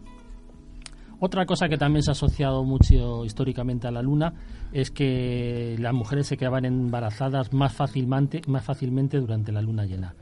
Otra 1.20 1.46
cosa 1.46 1.70
que 1.70 1.78
también 1.78 2.04
se 2.04 2.12
ha 2.12 2.14
asociado 2.14 2.64
mucho 2.64 3.24
históricamente 3.26 3.88
a 3.88 3.92
la 3.92 4.02
luna 4.02 4.34
es 4.74 4.92
que 4.92 5.76
las 5.80 5.94
mujeres 5.94 6.28
se 6.28 6.36
quedaban 6.36 6.66
embarazadas 6.66 7.54
más 7.54 7.74
fácilmente, 7.74 8.42
más 8.48 8.66
fácilmente 8.66 9.20
durante 9.20 9.52
la 9.52 9.62
luna 9.62 9.86
llena. 9.86 10.16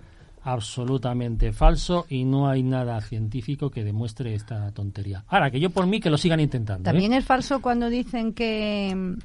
Absolutamente 0.44 1.54
falso 1.54 2.06
y 2.10 2.24
no 2.26 2.50
hay 2.50 2.64
nada 2.64 3.00
científico 3.02 3.70
que 3.70 3.84
demuestre 3.84 4.34
esta 4.34 4.72
tontería. 4.72 5.24
Ahora, 5.28 5.52
que 5.52 5.60
yo 5.60 5.70
por 5.70 5.86
mí 5.86 6.00
que 6.00 6.10
lo 6.10 6.18
sigan 6.18 6.40
intentando. 6.40 6.82
¿eh? 6.82 6.92
También 6.92 7.14
es 7.14 7.24
falso 7.26 7.62
cuando 7.62 7.90
dicen 7.90 8.34
que, 8.34 9.18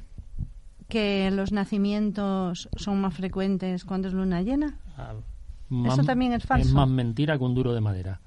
que 0.87 1.31
los 1.31 1.51
nacimientos 1.51 2.69
son 2.75 3.01
más 3.01 3.15
frecuentes 3.15 3.83
cuando 3.83 4.07
es 4.09 4.13
luna 4.13 4.43
llena. 4.43 4.77
Ah, 4.95 5.13
Eso 5.87 6.03
también 6.03 6.33
es 6.33 6.43
falso. 6.43 6.67
Es 6.67 6.73
más 6.73 6.87
mentira 6.87 7.37
que 7.37 7.43
un 7.43 7.55
duro 7.55 7.73
de 7.73 7.81
madera. 7.81 8.19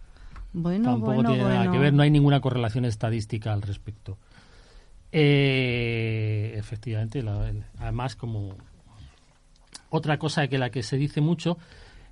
Bueno, 0.53 0.91
Tampoco 0.91 1.15
bueno, 1.15 1.29
tiene 1.31 1.45
nada 1.45 1.57
bueno. 1.59 1.73
que 1.73 1.79
ver, 1.79 1.93
no 1.93 2.03
hay 2.03 2.11
ninguna 2.11 2.41
correlación 2.41 2.85
estadística 2.87 3.53
al 3.53 3.63
respecto. 3.63 4.19
Eh, 5.13 6.55
efectivamente, 6.57 7.23
la- 7.23 7.53
además, 7.79 8.17
como 8.17 8.55
otra 9.91 10.19
cosa 10.19 10.49
que 10.49 10.59
la 10.59 10.71
que 10.71 10.83
se 10.83 10.97
dice 10.97 11.21
mucho 11.21 11.57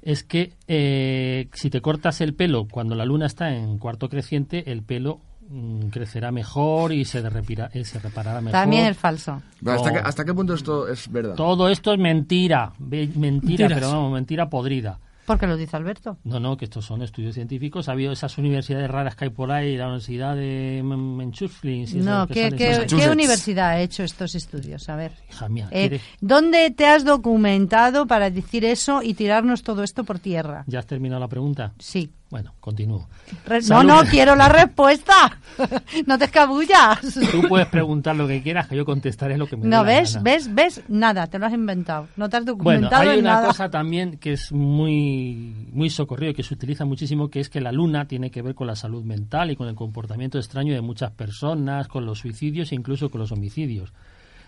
es 0.02 0.22
que 0.24 0.52
eh, 0.68 1.48
si 1.54 1.70
te 1.70 1.80
cortas 1.80 2.20
el 2.20 2.34
pelo 2.34 2.66
cuando 2.70 2.94
la 2.94 3.04
luna 3.04 3.26
está 3.26 3.54
en 3.54 3.78
cuarto 3.78 4.08
creciente, 4.08 4.70
el 4.70 4.82
pelo 4.82 5.20
mm, 5.50 5.88
crecerá 5.88 6.30
mejor 6.32 6.92
y 6.92 7.04
se, 7.04 7.22
derrepira- 7.22 7.70
eh, 7.72 7.84
se 7.84 7.98
reparará 7.98 8.40
mejor. 8.40 8.52
También 8.52 8.86
es 8.86 8.96
falso. 8.96 9.42
Pero 9.60 9.72
¿hasta, 9.76 9.92
qué, 9.92 9.98
¿Hasta 9.98 10.24
qué 10.24 10.34
punto 10.34 10.54
esto 10.54 10.88
es 10.88 11.10
verdad? 11.10 11.34
Todo 11.34 11.68
esto 11.68 11.92
es 11.92 11.98
mentira, 11.98 12.72
ve- 12.78 13.06
mentira, 13.16 13.68
Mentiras. 13.68 13.72
pero 13.74 13.88
vamos, 13.92 14.12
mentira 14.12 14.48
podrida. 14.48 14.98
Porque 15.28 15.46
lo 15.46 15.56
dice 15.56 15.76
Alberto. 15.76 16.18
No, 16.24 16.40
no, 16.40 16.56
que 16.56 16.64
estos 16.64 16.84
son 16.84 17.02
estudios 17.02 17.34
científicos. 17.34 17.88
Ha 17.88 17.92
habido 17.92 18.10
esas 18.10 18.36
universidades 18.38 18.90
raras 18.90 19.14
que 19.14 19.26
hay 19.26 19.30
por 19.30 19.52
ahí, 19.52 19.76
la 19.76 19.84
Universidad 19.86 20.34
de 20.34 20.82
Menchurflins. 20.84 21.92
y 21.92 21.98
No, 21.98 22.26
¿qué, 22.26 22.50
qué, 22.50 22.86
qué 22.88 23.08
universidad 23.08 23.68
ha 23.68 23.80
hecho 23.80 24.02
estos 24.02 24.34
estudios? 24.34 24.88
A 24.88 24.96
ver. 24.96 25.12
Hija 25.30 25.48
mía, 25.48 25.68
Eh, 25.70 25.88
¿quieres- 25.90 26.02
¿Dónde 26.20 26.70
te 26.70 26.86
has 26.86 27.04
documentado 27.04 28.06
para 28.06 28.30
decir 28.30 28.64
eso 28.64 29.02
y 29.02 29.14
tirarnos 29.14 29.62
todo 29.62 29.82
esto 29.84 30.02
por 30.02 30.18
tierra? 30.18 30.64
¿Ya 30.66 30.80
has 30.80 30.86
terminado 30.86 31.20
la 31.20 31.28
pregunta? 31.28 31.72
Sí. 31.78 32.10
Bueno, 32.30 32.52
continúo. 32.60 33.08
Re- 33.46 33.60
no, 33.60 33.66
Salud. 33.66 33.88
no, 33.90 34.02
quiero 34.04 34.36
la 34.36 34.50
respuesta. 34.50 35.40
no 36.06 36.18
te 36.18 36.26
escabullas. 36.26 37.00
Tú 37.32 37.48
puedes 37.48 37.66
preguntar 37.68 38.14
lo 38.16 38.28
que 38.28 38.42
quieras, 38.42 38.68
que 38.68 38.76
yo 38.76 38.84
contestaré 38.84 39.38
lo 39.38 39.46
que 39.46 39.56
me 39.56 39.62
No, 39.64 39.78
la 39.78 39.82
¿ves? 39.84 40.12
gana. 40.14 40.24
¿Ves? 40.24 40.54
¿Ves? 40.54 40.82
Nada, 40.88 41.26
te 41.28 41.38
lo 41.38 41.46
has 41.46 41.54
inventado. 41.54 42.06
No 42.16 42.28
te 42.28 42.36
has 42.36 42.44
Bueno, 42.44 42.58
documentado 42.58 43.02
hay 43.10 43.18
en 43.18 43.24
una 43.24 43.34
nada. 43.36 43.46
cosa 43.46 43.70
también 43.70 44.18
que 44.18 44.32
es 44.34 44.52
muy, 44.52 45.68
muy 45.72 45.88
socorrido 45.88 46.32
y 46.32 46.34
que 46.34 46.42
se 46.42 46.52
utiliza 46.52 46.84
muchísimo, 46.84 47.30
que 47.30 47.40
es 47.40 47.48
que 47.48 47.62
la 47.62 47.72
luna 47.72 48.06
tiene 48.06 48.30
que 48.30 48.42
ver 48.42 48.54
con 48.54 48.66
la 48.66 48.76
salud 48.76 49.02
mental 49.04 49.50
y 49.50 49.56
con 49.56 49.66
el 49.68 49.74
comportamiento 49.74 50.36
extraño 50.38 50.74
de 50.74 50.82
muchas 50.82 51.10
personas, 51.12 51.88
con 51.88 52.04
los 52.04 52.18
suicidios 52.18 52.72
e 52.72 52.74
incluso 52.74 53.10
con 53.10 53.20
los 53.22 53.32
homicidios. 53.32 53.94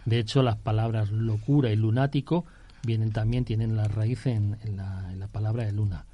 De 0.05 0.19
hecho, 0.19 0.43
las 0.43 0.57
palabras 0.57 1.11
locura 1.11 1.71
y 1.71 1.77
lunático 1.77 2.45
vienen 2.83 3.11
también, 3.13 3.47
tienen 3.47 3.75
la 3.75 3.85
raíz 3.89 4.27
en, 4.27 4.59
en 4.65 4.77
la, 4.77 5.11
en 5.13 5.19
la 5.19 5.29
palabra 5.29 5.65
de 5.65 5.73
luna. 5.73 6.05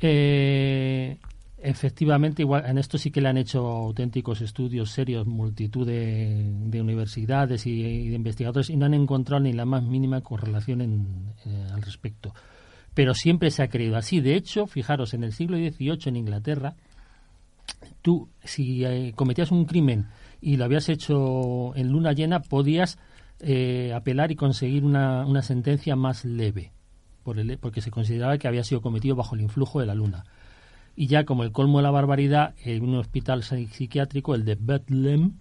Eh, 0.00 1.18
efectivamente, 1.60 2.42
igual, 2.42 2.64
en 2.66 2.78
esto 2.78 2.98
sí 2.98 3.10
que 3.10 3.20
le 3.20 3.28
han 3.28 3.36
hecho 3.36 3.66
auténticos 3.66 4.40
estudios 4.40 4.90
serios, 4.92 5.26
multitud 5.26 5.86
de, 5.86 6.52
de 6.66 6.80
universidades 6.80 7.66
y, 7.66 7.70
y 7.84 8.08
de 8.08 8.14
investigadores, 8.14 8.70
y 8.70 8.76
no 8.76 8.86
han 8.86 8.94
encontrado 8.94 9.42
ni 9.42 9.52
la 9.52 9.64
más 9.64 9.82
mínima 9.82 10.20
correlación 10.20 10.80
en- 10.82 11.06
eh, 11.46 11.66
al 11.72 11.82
respecto. 11.82 12.32
Pero 12.94 13.14
siempre 13.14 13.50
se 13.50 13.62
ha 13.62 13.68
creído 13.68 13.96
así. 13.96 14.20
De 14.20 14.34
hecho, 14.34 14.66
fijaros, 14.66 15.14
en 15.14 15.24
el 15.24 15.32
siglo 15.32 15.56
XVIII 15.56 15.98
en 16.08 16.16
Inglaterra, 16.16 16.74
tú, 18.02 18.28
si 18.44 18.84
eh, 18.84 19.12
cometías 19.14 19.50
un 19.50 19.64
crimen 19.64 20.06
y 20.40 20.56
lo 20.56 20.64
habías 20.64 20.88
hecho 20.88 21.74
en 21.76 21.88
luna 21.90 22.12
llena, 22.12 22.40
podías 22.40 22.98
eh, 23.40 23.92
apelar 23.94 24.30
y 24.32 24.36
conseguir 24.36 24.84
una, 24.84 25.26
una 25.26 25.42
sentencia 25.42 25.96
más 25.96 26.24
leve, 26.24 26.72
por 27.28 27.38
el- 27.38 27.58
porque 27.58 27.82
se 27.82 27.90
consideraba 27.90 28.38
que 28.38 28.48
había 28.48 28.64
sido 28.64 28.80
cometido 28.80 29.14
bajo 29.14 29.34
el 29.34 29.42
influjo 29.42 29.80
de 29.80 29.86
la 29.86 29.94
luna. 29.94 30.24
Y 30.96 31.08
ya 31.08 31.24
como 31.24 31.44
el 31.44 31.52
colmo 31.52 31.76
de 31.76 31.82
la 31.82 31.90
barbaridad, 31.90 32.54
en 32.64 32.82
un 32.82 32.94
hospital 32.94 33.42
psi- 33.42 33.68
psiquiátrico, 33.68 34.34
el 34.34 34.46
de 34.46 34.56
Bethlehem, 34.58 35.32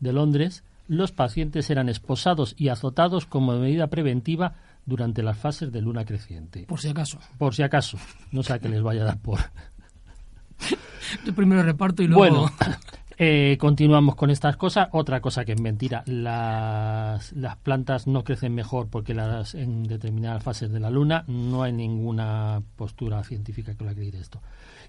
de 0.00 0.12
Londres, 0.12 0.64
los 0.88 1.12
pacientes 1.12 1.70
eran 1.70 1.88
esposados 1.88 2.56
y 2.58 2.70
azotados 2.70 3.24
como 3.26 3.56
medida 3.56 3.86
preventiva 3.86 4.54
durante 4.84 5.22
las 5.22 5.38
fases 5.38 5.70
de 5.70 5.80
luna 5.80 6.04
creciente. 6.04 6.64
por 6.66 6.80
si 6.80 6.88
acaso. 6.88 7.20
Por 7.38 7.54
si 7.54 7.62
acaso, 7.62 7.98
no 8.32 8.42
sea 8.42 8.58
que 8.58 8.68
les 8.68 8.82
vaya 8.82 9.02
a 9.02 9.04
dar 9.04 9.18
por... 9.20 9.38
Yo 11.24 11.34
primero 11.34 11.62
reparto 11.62 12.02
y 12.02 12.08
luego... 12.08 12.20
Bueno, 12.20 12.52
eh, 13.18 13.56
continuamos 13.58 14.14
con 14.14 14.30
estas 14.30 14.56
cosas. 14.56 14.88
Otra 14.92 15.20
cosa 15.20 15.44
que 15.44 15.52
es 15.52 15.60
mentira, 15.60 16.02
las, 16.06 17.32
las 17.32 17.56
plantas 17.56 18.06
no 18.06 18.24
crecen 18.24 18.54
mejor 18.54 18.88
porque 18.88 19.14
las 19.14 19.54
en 19.54 19.84
determinadas 19.84 20.42
fases 20.42 20.70
de 20.70 20.80
la 20.80 20.90
luna 20.90 21.24
no 21.26 21.62
hay 21.62 21.72
ninguna 21.72 22.62
postura 22.76 23.22
científica 23.24 23.74
que 23.74 23.84
lo 23.84 23.90
acredite 23.90 24.18
esto. 24.18 24.40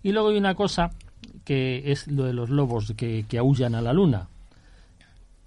Y 0.02 0.12
luego 0.12 0.30
hay 0.30 0.38
una 0.38 0.56
cosa 0.56 0.92
que 1.46 1.92
es 1.92 2.08
lo 2.08 2.26
de 2.26 2.34
los 2.34 2.50
lobos 2.50 2.94
que, 2.96 3.26
que 3.28 3.38
aullan 3.38 3.76
a 3.76 3.82
la 3.82 3.94
luna. 3.94 4.28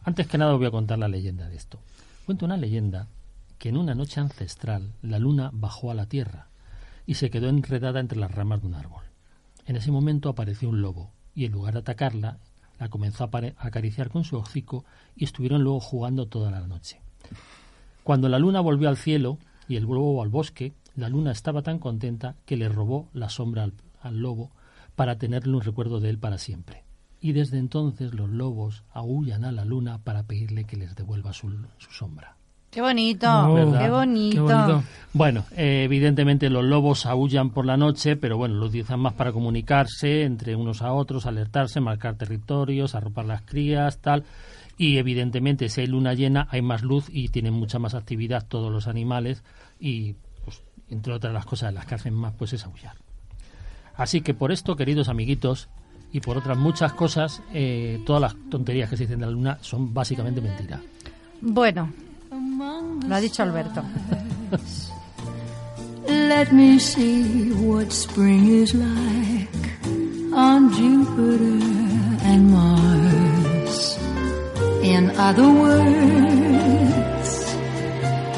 Antes 0.05 0.27
que 0.27 0.39
nada 0.39 0.55
voy 0.55 0.67
a 0.67 0.71
contar 0.71 0.99
la 0.99 1.09
leyenda 1.09 1.49
de 1.49 1.57
esto. 1.57 1.79
Cuento 2.25 2.45
una 2.45 2.57
leyenda 2.57 3.09
que 3.59 3.69
en 3.71 3.77
una 3.77 3.95
noche 3.95 4.21
ancestral 4.21 4.93
la 5.03 5.19
luna 5.19 5.51
bajó 5.53 5.91
a 5.91 5.95
la 5.95 6.07
tierra 6.07 6.49
y 7.07 7.15
se 7.15 7.31
quedó 7.31 7.49
enredada 7.49 8.01
entre 8.01 8.19
las 8.19 8.31
ramas 8.31 8.61
de 8.61 8.67
un 8.67 8.75
árbol. 8.75 9.05
En 9.67 9.77
ese 9.77 9.91
momento 9.91 10.29
apareció 10.29 10.69
un 10.69 10.83
lobo 10.83 11.11
y 11.35 11.45
en 11.45 11.53
lugar 11.53 11.75
de 11.75 11.81
atacarla, 11.81 12.39
la 12.79 12.89
comenzó 12.89 13.25
a 13.25 13.31
acariciar 13.59 14.11
con 14.11 14.25
su 14.25 14.37
hocico 14.37 14.85
y 15.15 15.25
estuvieron 15.25 15.63
luego 15.63 15.81
jugando 15.81 16.27
toda 16.27 16.51
la 16.51 16.67
noche. 16.67 17.01
Cuando 18.05 18.29
la 18.29 18.39
luna 18.39 18.61
volvió 18.61 18.89
al 18.89 18.97
cielo 18.97 19.39
y 19.69 19.77
el 19.77 19.85
lobo 19.85 20.23
al 20.23 20.29
bosque, 20.29 20.75
la 20.95 21.09
luna 21.09 21.33
estaba 21.33 21.63
tan 21.63 21.79
contenta 21.79 22.37
que 22.47 22.57
le 22.57 22.69
robó 22.69 23.09
la 23.13 23.29
sombra 23.29 23.71
al, 24.01 24.21
lobo 24.21 24.53
para 24.95 25.19
tenerle 25.19 25.55
un 25.55 25.63
recuerdo 25.63 26.01
de 26.01 26.11
él 26.11 26.19
para 26.19 26.39
siempre. 26.39 26.85
Y 27.21 27.33
desde 27.33 27.59
entonces 27.59 28.15
los 28.15 28.31
lobos 28.31 28.85
aullan 28.93 29.45
a 29.45 29.53
la 29.53 29.65
luna 29.65 29.99
para 30.05 30.23
pedirle 30.23 30.65
que 30.65 30.77
les 30.77 30.95
devuelva 30.95 31.33
su 31.33 31.51
sombra. 31.91 32.37
Qué 32.77 32.83
bonito, 32.83 33.27
Oh, 33.27 33.55
bonito. 33.55 33.79
Qué 33.79 33.89
bonito. 33.89 34.83
Bueno, 35.15 35.47
eh, 35.53 35.85
evidentemente 35.85 36.51
los 36.51 36.63
lobos 36.63 37.07
aullan 37.07 37.49
por 37.49 37.65
la 37.65 37.79
noche, 37.79 38.17
pero 38.17 38.37
bueno, 38.37 38.57
lo 38.57 38.67
utilizan 38.67 39.01
más 39.01 39.15
para 39.15 39.33
comunicarse 39.33 40.25
entre 40.25 40.55
unos 40.55 40.83
a 40.83 40.93
otros, 40.93 41.25
alertarse, 41.25 41.81
marcar 41.81 42.17
territorios, 42.17 42.95
arropar 42.95 43.25
las 43.25 43.41
crías, 43.41 43.97
tal. 44.03 44.25
Y 44.77 44.99
evidentemente 44.99 45.71
si 45.71 45.81
hay 45.81 45.87
luna 45.87 46.13
llena 46.13 46.49
hay 46.51 46.61
más 46.61 46.83
luz 46.83 47.07
y 47.11 47.31
tienen 47.31 47.55
mucha 47.55 47.79
más 47.79 47.95
actividad 47.95 48.45
todos 48.47 48.71
los 48.71 48.89
animales 48.89 49.43
y, 49.81 50.17
pues, 50.45 50.61
entre 50.91 51.15
otras 51.15 51.33
las 51.33 51.47
cosas, 51.47 51.73
las 51.73 51.87
que 51.87 51.95
hacen 51.95 52.13
más 52.13 52.35
pues 52.35 52.53
es 52.53 52.67
aullar. 52.67 52.97
Así 53.97 54.21
que 54.21 54.35
por 54.35 54.53
esto, 54.53 54.77
queridos 54.77 55.09
amiguitos, 55.09 55.71
y 56.13 56.21
por 56.21 56.37
otras 56.37 56.59
muchas 56.59 56.93
cosas, 56.93 57.43
eh, 57.55 58.03
todas 58.05 58.21
las 58.21 58.37
tonterías 58.51 58.91
que 58.91 58.99
se 58.99 59.05
dicen 59.05 59.21
de 59.21 59.25
la 59.25 59.33
luna 59.33 59.59
son 59.63 59.95
básicamente 59.95 60.43
mentira. 60.43 60.79
Bueno, 61.41 61.91
lo 63.07 63.15
ha 63.15 63.21
dicho 63.21 63.43
Alberto. 63.43 63.83
Let 66.07 66.53
me 66.53 66.79
see 66.79 67.53
what 67.53 67.93
spring 67.93 68.47
is 68.63 68.75
like 68.75 69.49
on 70.33 70.73
Jupiter 70.73 71.59
and 72.23 72.51
Mars. 72.51 73.99
In 74.83 75.11
other 75.17 75.49
words, 75.51 75.77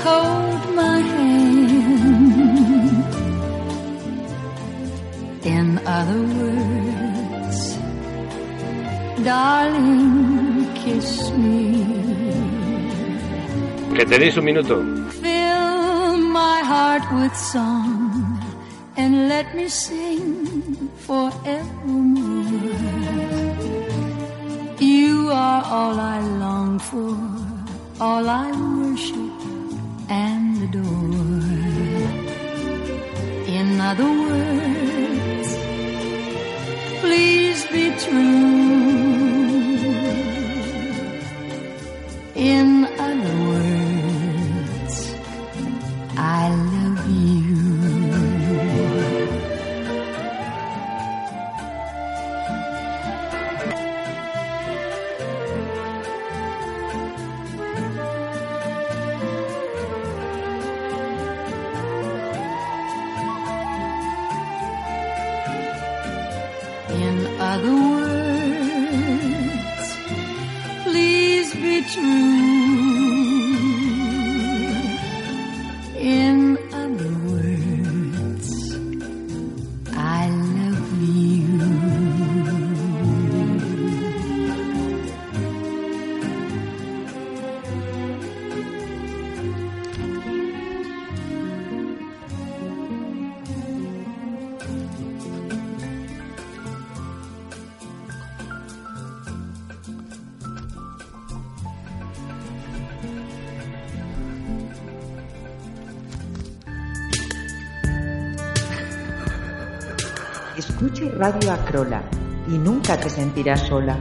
hold 0.03 0.75
my 0.75 0.99
hand. 1.01 2.25
In 5.45 5.79
other 5.87 6.23
words, 6.39 7.79
darling, 9.25 10.67
kiss 10.75 11.31
me. 11.33 11.98
Que 13.99 14.07
tenéis 14.07 14.37
un 14.37 14.45
minuto. 14.45 14.77
Fill 15.21 16.19
my 16.19 16.61
heart 16.63 17.03
with 17.19 17.35
song 17.35 18.39
and 18.97 19.29
let 19.29 19.53
me 19.57 19.69
sing 19.69 20.89
forevermore. 20.99 22.47
You 24.79 25.31
are 25.33 25.65
all 25.65 25.99
I 25.99 26.21
long 26.45 26.79
for, 26.79 27.17
all 28.01 28.29
I 28.29 28.53
worship 28.79 29.35
and 30.09 30.63
adore. 30.63 31.43
In 33.59 33.81
other 33.81 34.11
words, 34.29 35.51
please 37.03 37.67
be 37.73 37.91
true. 37.99 38.68
Escucha 110.91 111.13
Radio 111.19 111.53
Acrola 111.53 112.03
y 112.49 112.53
nunca 112.57 112.99
te 112.99 113.11
sentirás 113.11 113.61
sola. 113.69 113.99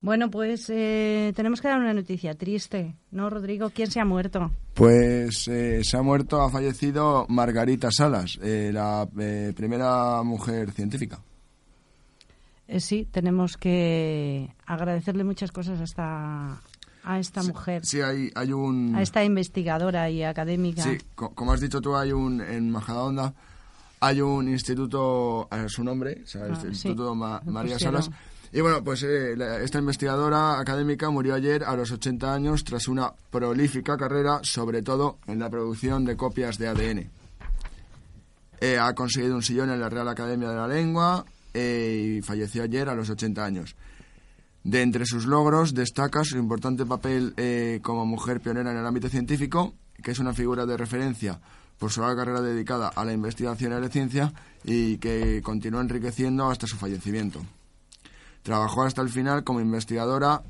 Bueno, 0.00 0.30
pues 0.30 0.70
eh, 0.70 1.34
tenemos 1.36 1.60
que 1.60 1.68
dar 1.68 1.78
una 1.78 1.92
noticia 1.92 2.34
triste, 2.34 2.96
¿no, 3.10 3.28
Rodrigo? 3.28 3.68
¿Quién 3.68 3.90
se 3.90 4.00
ha 4.00 4.06
muerto? 4.06 4.50
Pues 4.72 5.48
eh, 5.48 5.84
se 5.84 5.98
ha 5.98 6.02
muerto, 6.02 6.40
ha 6.40 6.48
fallecido 6.48 7.26
Margarita 7.28 7.90
Salas, 7.90 8.38
eh, 8.42 8.70
la 8.72 9.06
eh, 9.20 9.52
primera 9.54 10.22
mujer 10.22 10.70
científica. 10.72 11.20
Eh, 12.66 12.80
sí, 12.80 13.06
tenemos 13.10 13.58
que 13.58 14.48
agradecerle 14.64 15.24
muchas 15.24 15.52
cosas 15.52 15.78
a 15.78 15.84
esta, 15.84 16.60
a 17.04 17.18
esta 17.18 17.42
mujer, 17.42 17.84
Sí, 17.84 18.00
hay, 18.00 18.30
hay 18.34 18.54
un... 18.54 18.94
a 18.96 19.02
esta 19.02 19.22
investigadora 19.22 20.08
y 20.08 20.22
académica. 20.22 20.82
Sí, 20.82 20.96
co- 21.14 21.34
como 21.34 21.52
has 21.52 21.60
dicho 21.60 21.82
tú, 21.82 21.94
hay 21.94 22.12
un 22.12 22.40
en 22.40 22.70
Majadahonda 22.70 23.34
hay 24.04 24.20
un 24.20 24.48
instituto 24.48 25.46
a 25.48 25.68
su 25.68 25.84
nombre, 25.84 26.22
o 26.24 26.26
sea, 26.26 26.46
el 26.46 26.52
Ah, 26.54 26.58
sí, 26.60 26.66
Instituto 26.66 27.14
Ma- 27.14 27.40
María. 27.46 27.78
Salas. 27.78 28.10
Y 28.52 28.60
bueno, 28.60 28.82
pues 28.82 29.02
eh, 29.04 29.34
la- 29.36 29.60
esta 29.60 29.78
investigadora 29.78 30.58
académica 30.58 31.08
murió 31.08 31.34
ayer 31.34 31.62
a 31.64 31.76
los 31.76 31.90
80 31.92 32.34
años 32.34 32.64
tras 32.64 32.88
una 32.88 33.12
prolífica 33.30 33.96
carrera, 33.96 34.40
sobre 34.42 34.82
todo 34.82 35.18
en 35.28 35.38
la 35.38 35.48
producción 35.48 36.04
de 36.04 36.16
copias 36.16 36.58
de 36.58 36.66
ADN. 36.68 37.10
Eh, 38.60 38.78
ha 38.78 38.92
conseguido 38.94 39.34
un 39.36 39.42
sillón 39.42 39.70
en 39.70 39.80
la 39.80 39.88
Real 39.88 40.08
Academia 40.08 40.48
de 40.50 40.56
la 40.56 40.68
Lengua 40.68 41.24
eh, 41.54 42.16
y 42.18 42.22
falleció 42.22 42.62
ayer 42.64 42.88
a 42.88 42.94
los 42.94 43.08
80 43.08 43.44
años. 43.44 43.76
De 44.64 44.82
entre 44.82 45.06
sus 45.06 45.26
logros 45.26 45.74
destaca 45.74 46.22
su 46.24 46.38
importante 46.38 46.84
papel 46.86 47.34
como 47.82 48.04
mujer 48.06 48.40
pionera 48.40 48.70
en 48.72 48.78
el 48.78 48.86
ámbito 48.86 49.08
científico, 49.08 49.74
que 50.02 50.10
es 50.12 50.18
una 50.18 50.34
figura 50.34 50.66
de 50.66 50.76
referencia 50.76 51.40
por 51.78 51.90
su 51.90 52.00
larga 52.00 52.16
carrera 52.24 52.40
dedicada 52.40 52.88
a 52.88 53.04
la 53.04 53.12
investigación 53.12 53.72
y 53.72 53.74
a 53.74 53.80
la 53.80 53.88
ciencia 53.88 54.32
y 54.64 54.98
que 54.98 55.40
continuó 55.42 55.80
enriqueciendo 55.80 56.48
hasta 56.50 56.66
su 56.66 56.76
fallecimiento. 56.76 57.40
Trabajó 58.42 58.82
hasta 58.84 59.02
el 59.02 59.08
final 59.08 59.44
como 59.44 59.60
investigadora 59.60 60.42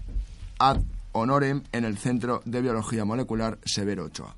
ad 0.59 0.79
honorem 1.13 1.63
en 1.73 1.85
el 1.85 1.99
Centro 1.99 2.41
de 2.45 2.61
Biología 2.63 3.05
Molecular 3.05 3.59
Severo 3.65 4.05
Ochoa. 4.05 4.35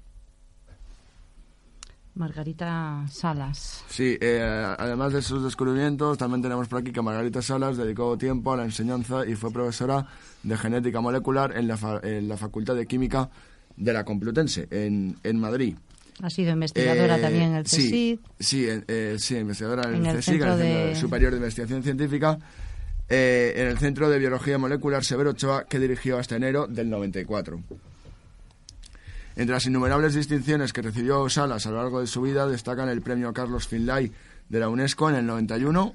Margarita 2.17 3.05
Salas. 3.11 3.83
Sí, 3.89 4.17
eh, 4.21 4.41
además 4.79 5.13
de 5.13 5.21
sus 5.21 5.43
descubrimientos, 5.43 6.17
también 6.17 6.43
tenemos 6.43 6.69
por 6.69 6.81
aquí 6.81 6.93
que 6.93 7.03
Margarita 7.03 7.43
Salas 7.43 7.77
dedicó 7.77 8.17
tiempo 8.17 8.53
a 8.53 8.57
la 8.57 8.65
enseñanza 8.65 9.27
y 9.27 9.35
fue 9.35 9.51
profesora 9.51 10.07
de 10.45 10.57
genética 10.57 11.01
molecular 11.01 11.57
en 11.57 11.67
la, 11.67 11.77
fa- 11.77 11.99
en 12.05 12.29
la 12.29 12.37
Facultad 12.37 12.77
de 12.77 12.87
Química 12.87 13.29
de 13.77 13.93
la 13.93 14.05
Complutense, 14.05 14.69
en, 14.71 15.17
en 15.25 15.41
Madrid. 15.41 15.77
Ha 16.23 16.31
sido 16.31 16.53
investigadora 16.53 17.19
Eh, 17.19 17.21
también 17.21 17.45
en 17.51 17.55
el 17.57 17.67
sí, 17.67 18.19
CSIC. 18.19 18.21
Sí, 18.39 18.69
en- 18.71 18.85
eh, 18.89 19.17
sí, 19.19 19.37
investigadora 19.37 19.89
en, 19.89 19.97
En 19.97 20.07
el 20.07 20.17
el 20.17 20.23
CSIC, 20.23 20.35
en 20.35 20.43
el 20.43 20.49
Centro 20.49 20.59
Centro 20.59 20.87
de- 20.89 20.95
Superior 20.97 21.31
de 21.33 21.37
Investigación 21.39 21.83
Científica, 21.83 22.39
eh, 23.09 23.55
en 23.57 23.67
el 23.67 23.79
Centro 23.79 24.09
de 24.09 24.19
Biología 24.19 24.57
Molecular 24.59 25.05
Severo 25.05 25.31
Ochoa, 25.31 25.65
que 25.65 25.79
dirigió 25.79 26.19
hasta 26.19 26.37
enero 26.37 26.67
del 26.69 26.89
94. 26.89 27.61
Entre 29.37 29.53
las 29.53 29.67
innumerables 29.67 30.15
distinciones 30.15 30.73
que 30.73 30.83
recibió 30.83 31.29
Salas 31.29 31.67
a 31.67 31.71
lo 31.71 31.79
largo 31.79 32.01
de 32.01 32.07
su 32.07 32.23
vida 32.23 32.47
destacan 32.47 32.89
el 32.89 33.03
premio 33.03 33.33
Carlos 33.33 33.67
Finlay 33.67 34.13
de 34.49 34.61
la 34.61 34.69
UNESCO 34.69 35.11
en 35.11 35.17
el 35.17 35.27
91, 35.27 35.95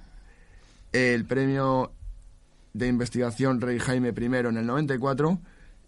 el 0.92 1.24
premio 1.26 1.94
de 2.74 2.88
investigación 2.88 3.62
Rey 3.62 3.80
Jaime 3.80 4.10
I 4.10 4.26
en 4.26 4.58
el 4.58 4.66
94, 4.66 5.40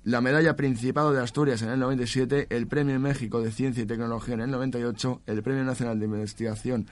la 0.03 0.21
medalla 0.21 0.55
Principado 0.55 1.13
de 1.13 1.21
Asturias 1.21 1.61
en 1.61 1.69
el 1.69 1.79
97, 1.79 2.47
el 2.49 2.67
premio 2.67 2.99
México 2.99 3.41
de 3.41 3.51
Ciencia 3.51 3.83
y 3.83 3.85
Tecnología 3.85 4.33
en 4.33 4.41
el 4.41 4.51
98, 4.51 5.21
el 5.27 5.43
premio 5.43 5.63
Nacional 5.63 5.99
de 5.99 6.05
Investigación 6.05 6.87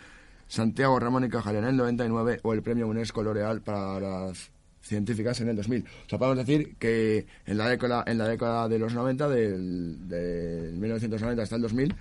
Santiago 0.48 1.00
Ramón 1.00 1.24
y 1.26 1.30
Cajal 1.30 1.56
en 1.58 1.66
el 1.66 1.78
99 1.78 2.40
o 2.44 2.54
el 2.54 2.62
premio 2.62 2.88
UNESCO 2.88 3.22
L'Oreal 3.24 3.62
para 3.62 4.00
las 4.00 4.52
científicas 4.82 5.40
en 5.42 5.50
el 5.50 5.56
2000. 5.56 5.84
O 6.06 6.10
sea, 6.10 6.18
podemos 6.20 6.38
decir 6.46 6.76
que 6.78 7.28
en 7.46 7.58
la 7.58 7.68
década, 7.70 8.04
en 8.08 8.18
la 8.18 8.28
década 8.28 8.68
de 8.68 8.80
los 8.80 8.94
90, 8.94 9.28
del, 9.30 10.08
del 10.08 10.74
1990 10.78 11.44
hasta 11.44 11.56
el 11.56 11.62
2000, 11.62 11.96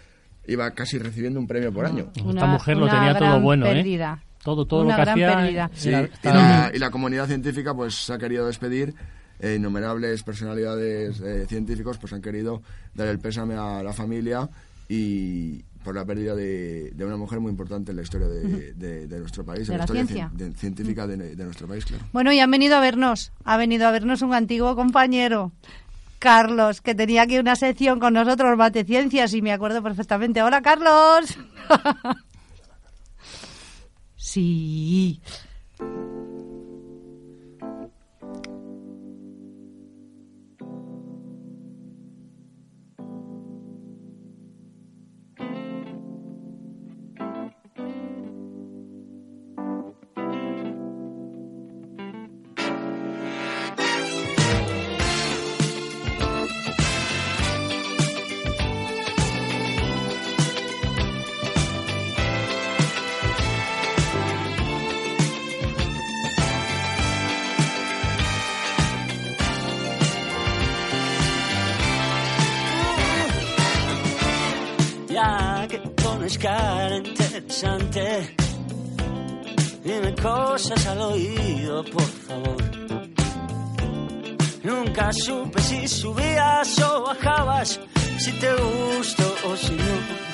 iba 0.47 0.71
casi 0.71 0.99
recibiendo 0.99 1.38
un 1.40 1.47
premio 1.47 1.73
por 1.73 1.85
año. 1.87 2.11
Esta 2.14 2.47
mujer 2.47 2.77
lo 2.79 2.88
tenía 2.88 3.18
todo 3.18 3.40
bueno, 3.40 3.66
¿eh? 3.66 3.75
pérdida. 3.75 4.23
Todo, 4.42 4.64
todo 4.66 4.85
Una 4.85 4.97
lo 4.97 4.97
que 4.97 5.03
gran 5.03 5.14
hacía. 5.14 5.37
pérdida. 5.37 5.71
Sí, 5.75 5.88
era- 5.90 6.01
y, 6.01 6.09
la, 6.29 6.71
y 6.75 6.79
la 6.79 6.90
comunidad 6.90 7.27
científica 7.27 7.75
pues 7.75 7.94
se 7.97 8.12
ha 8.14 8.18
querido 8.18 8.47
despedir, 8.47 8.94
eh, 9.40 9.55
innumerables 9.57 10.22
personalidades 10.22 11.20
eh, 11.20 11.46
científicos 11.48 11.98
pues 11.98 12.12
han 12.12 12.22
querido 12.22 12.62
dar 12.94 13.09
el 13.09 13.18
pésame 13.18 13.55
a 13.55 13.83
la 13.83 13.92
familia 13.92 14.48
y 14.88 15.62
por 15.85 15.94
la 15.94 16.05
pérdida 16.05 16.35
de, 16.35 16.90
de 16.94 17.05
una 17.05 17.16
mujer 17.16 17.40
muy 17.40 17.51
importante 17.51 17.92
en 17.92 17.96
la 17.96 18.03
historia 18.03 18.27
de, 18.29 18.74
de- 18.74 19.07
de 19.07 19.18
nuestro 19.20 19.44
país, 19.44 19.68
De 19.68 19.74
en 19.74 19.79
la 19.79 19.85
historia 19.85 20.07
ciencia. 20.07 20.31
cien- 20.37 20.55
científica 20.57 21.07
de, 21.07 21.16
nuestro 21.44 21.66
país, 21.68 21.85
claro. 21.85 22.05
Bueno, 22.12 22.33
y 22.33 22.40
han 22.40 22.51
venido 22.51 22.77
a 22.77 22.81
vernos. 22.81 23.33
Ha 23.44 23.57
venido 23.57 23.87
a 23.87 23.90
vernos 23.90 24.20
un 24.22 24.35
antiguo 24.35 24.74
compañero, 24.77 25.53
Carlos, 26.18 26.81
que 26.81 26.94
tenía 26.94 27.22
aquí 27.22 27.38
una 27.38 27.55
sección 27.57 28.01
con 28.01 28.12
nosotros, 28.14 28.57
Mateciencias, 28.59 29.33
y 29.35 29.40
me 29.40 29.53
acuerdo 29.53 29.83
perfectamente. 29.83 30.42
¡Hola, 30.42 30.61
Carlos! 30.62 31.38
sí. 34.16 35.20
Es 76.38 76.44
cara 76.44 76.96
interesante. 76.96 78.35
Dime 79.85 80.14
cosas 80.14 80.87
al 80.87 81.01
oído, 81.01 81.85
por 81.85 82.03
favor. 82.03 82.62
Nunca 84.62 85.12
supe 85.12 85.61
si 85.61 85.88
subías 85.88 86.79
o 86.81 87.05
bajabas, 87.05 87.81
si 88.18 88.33
te 88.33 88.51
gustó 88.53 89.35
o 89.46 89.57
si 89.57 89.72
no. 89.72 90.29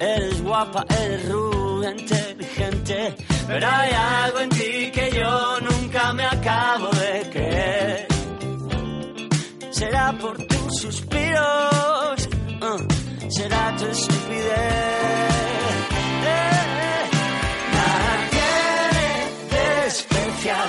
Eres 0.00 0.42
guapa, 0.42 0.84
eres 1.02 1.28
rubia, 1.28 1.90
inteligente, 1.90 3.14
pero 3.46 3.66
hay 3.66 3.90
algo 3.92 4.38
en 4.40 4.48
ti 4.48 4.90
que 4.92 5.10
yo 5.12 5.60
nunca 5.60 6.12
me 6.14 6.24
acabo 6.24 6.88
de 6.88 7.30
creer. 7.30 8.06
Será 9.70 10.12
por 10.12 10.36
tus 10.46 10.80
suspiros, 10.80 11.69
será 13.30 13.74
tu 13.78 13.86
estupidez. 13.86 14.50
Eh, 16.22 17.10
Nada 17.72 18.14
tiene 18.30 19.08
de 19.50 19.86
especial 19.88 20.68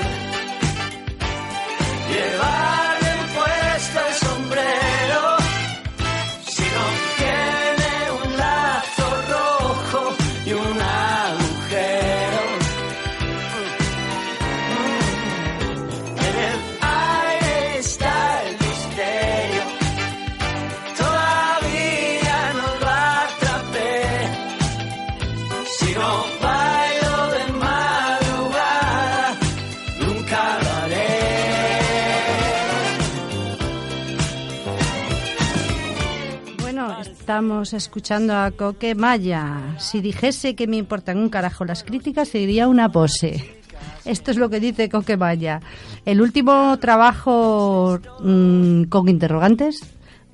estamos 37.41 37.73
escuchando 37.73 38.35
a 38.37 38.51
Coque 38.51 38.93
Maya. 38.93 39.75
Si 39.79 39.99
dijese 39.99 40.55
que 40.55 40.67
me 40.67 40.77
importan 40.77 41.17
un 41.17 41.29
carajo 41.29 41.65
las 41.65 41.83
críticas, 41.83 42.27
sería 42.27 42.67
una 42.67 42.91
pose. 42.91 43.63
Esto 44.05 44.29
es 44.29 44.37
lo 44.37 44.51
que 44.51 44.59
dice 44.59 44.89
Coque 44.89 45.17
Maya. 45.17 45.59
El 46.05 46.21
último 46.21 46.77
trabajo 46.77 47.99
mm, 48.19 48.83
con 48.83 49.09
interrogantes, 49.09 49.81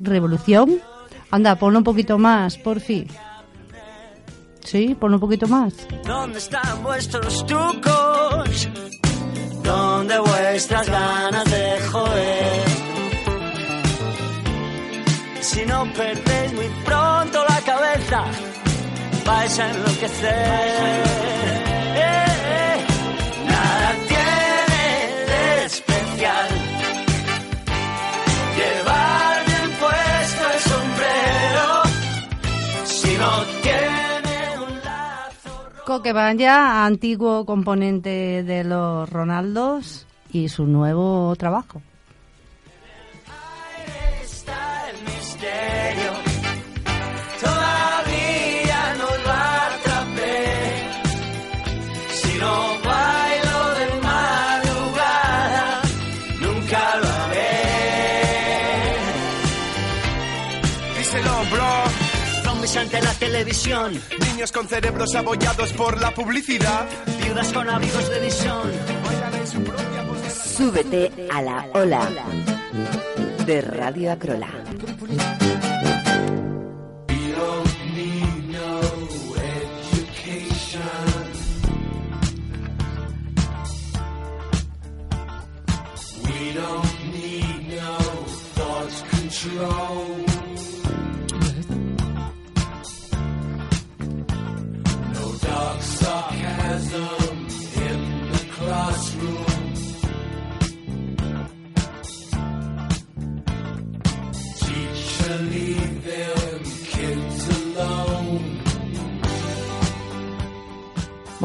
Revolución. 0.02 0.82
Anda, 1.32 1.56
ponlo 1.56 1.78
un 1.78 1.86
poquito 1.86 2.17
más, 2.17 2.58
por 2.58 2.82
fin. 2.82 3.08
Sí, 4.65 4.93
ponlo 5.00 5.15
un 5.15 5.22
poquito 5.22 5.48
más. 5.48 5.74
¿Dónde 6.06 6.39
están 6.39 6.84
vuestros 6.84 7.46
trucos? 7.46 8.67
¿Dónde 9.63 10.20
vuestras 10.20 10.89
ganas 10.89 11.46
de 11.46 11.80
joder? 11.89 12.66
Si 15.50 15.66
no 15.66 15.86
perdéis 15.94 16.54
muy 16.54 16.68
pronto 16.84 17.40
la 17.48 17.62
cabeza, 17.62 18.26
vais 19.26 19.60
a 19.60 19.72
enloquecer. 19.72 21.04
Nada 23.48 23.90
tiene 24.12 24.84
de 25.32 25.66
especial. 25.66 26.48
Llevar 28.58 29.46
bien 29.46 29.70
puesto 29.80 30.44
el 30.54 30.60
sombrero. 30.72 31.68
Si 32.84 33.12
no 33.18 33.32
tiene 33.64 34.38
un 34.68 34.74
lazo 34.84 35.52
Coque 35.86 36.14
Maya, 36.14 36.86
antiguo 36.86 37.46
componente 37.46 38.44
de 38.44 38.66
los 38.66 39.10
Ronaldos 39.10 40.08
y 40.30 40.50
su 40.50 40.66
nuevo 40.66 41.34
trabajo. 41.38 41.82
Niños 63.65 64.52
con 64.52 64.67
cerebros 64.67 65.15
abollados 65.15 65.74
por 65.74 66.00
la 66.00 66.12
publicidad. 66.12 66.88
viudas 67.24 67.52
con 67.52 67.67
abrigos 67.67 68.08
de 68.10 68.20
visión. 68.20 68.72
Súbete 70.30 71.12
a 71.32 71.41
la 71.41 71.65
ola 71.74 72.08
de 73.48 73.62
Radio 73.62 74.12
Acrola. 74.12 74.50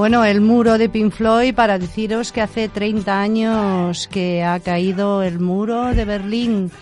Bueno, 0.02 0.24
el 0.24 0.40
muro 0.40 0.78
de 0.78 0.88
Pink 0.88 1.12
Floyd 1.12 1.54
para 1.54 1.78
deciros 1.78 2.32
que 2.32 2.40
hace 2.40 2.68
30 2.68 3.20
años 3.20 4.08
que 4.08 4.42
ha 4.42 4.58
caído 4.58 5.22
el 5.22 5.38
muro 5.38 5.94
de 5.94 6.04
Berlín, 6.04 6.72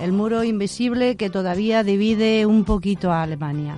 el 0.00 0.12
muro 0.12 0.44
invisible 0.44 1.16
que 1.16 1.28
todavía 1.28 1.84
divide 1.84 2.46
un 2.46 2.64
poquito 2.64 3.12
a 3.12 3.22
Alemania. 3.22 3.76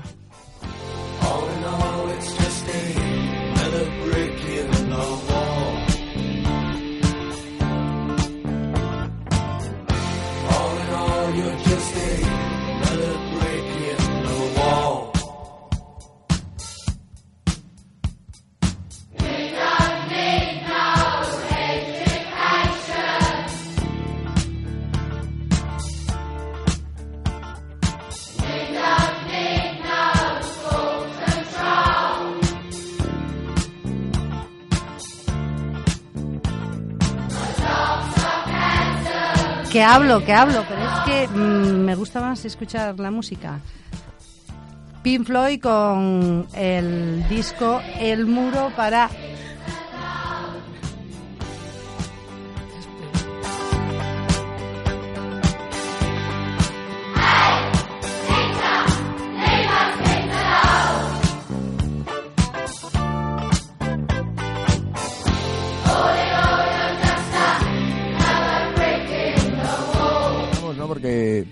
Hablo, 39.84 40.24
que 40.24 40.32
hablo, 40.32 40.64
pero 40.68 40.82
es 40.82 40.98
que 41.04 41.28
mm, 41.28 41.84
me 41.84 41.94
gusta 41.94 42.20
más 42.20 42.44
escuchar 42.44 42.98
la 43.00 43.10
música. 43.10 43.60
Pink 45.02 45.26
Floyd 45.26 45.60
con 45.60 46.46
el 46.54 47.28
disco 47.28 47.80
El 47.98 48.26
Muro 48.26 48.70
para 48.76 49.10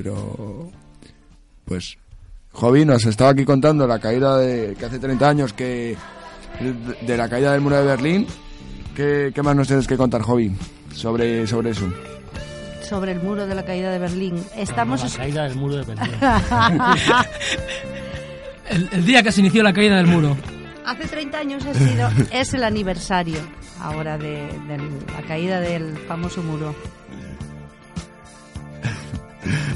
pero, 0.03 0.71
pues, 1.67 1.99
Jovi 2.53 2.87
nos 2.87 3.05
estaba 3.05 3.33
aquí 3.33 3.45
contando 3.45 3.87
la 3.87 3.99
caída 3.99 4.39
de, 4.39 4.75
que 4.75 4.87
hace 4.87 4.99
30 4.99 5.29
años 5.29 5.53
que, 5.53 5.95
de, 7.07 7.17
la 7.19 7.29
caída 7.29 7.53
del 7.53 7.61
muro 7.61 7.77
de 7.77 7.85
Berlín. 7.85 8.27
¿Qué, 8.97 9.31
qué 9.35 9.43
más 9.43 9.55
nos 9.55 9.67
tienes 9.67 9.87
que 9.87 9.99
contar, 9.99 10.23
Jovi, 10.23 10.53
sobre, 10.95 11.47
sobre 11.47 11.71
eso? 11.71 11.87
sobre 12.89 13.13
el 13.13 13.23
muro 13.23 13.47
de 13.47 13.55
la 13.55 13.63
caída 13.63 13.93
de 13.93 13.99
Berlín. 13.99 14.43
Estamos... 14.57 15.03
La 15.03 15.19
caída 15.19 15.45
del 15.45 15.57
muro 15.57 15.77
de 15.77 15.85
Berlín. 15.85 16.11
El, 18.71 18.89
el 18.93 19.05
día 19.05 19.23
que 19.23 19.33
se 19.33 19.41
inició 19.41 19.65
la 19.65 19.73
caída 19.73 19.97
del 19.97 20.07
muro. 20.07 20.37
Hace 20.87 21.09
30 21.09 21.39
años 21.39 21.67
ha 21.67 21.75
sido, 21.75 22.09
es 22.31 22.55
el 22.55 22.63
aniversario 22.63 23.41
ahora 23.81 24.17
de, 24.17 24.47
de 24.69 24.79
la 25.13 25.23
caída 25.27 25.61
del 25.61 25.99
famoso 25.99 26.41
muro. 26.43 26.73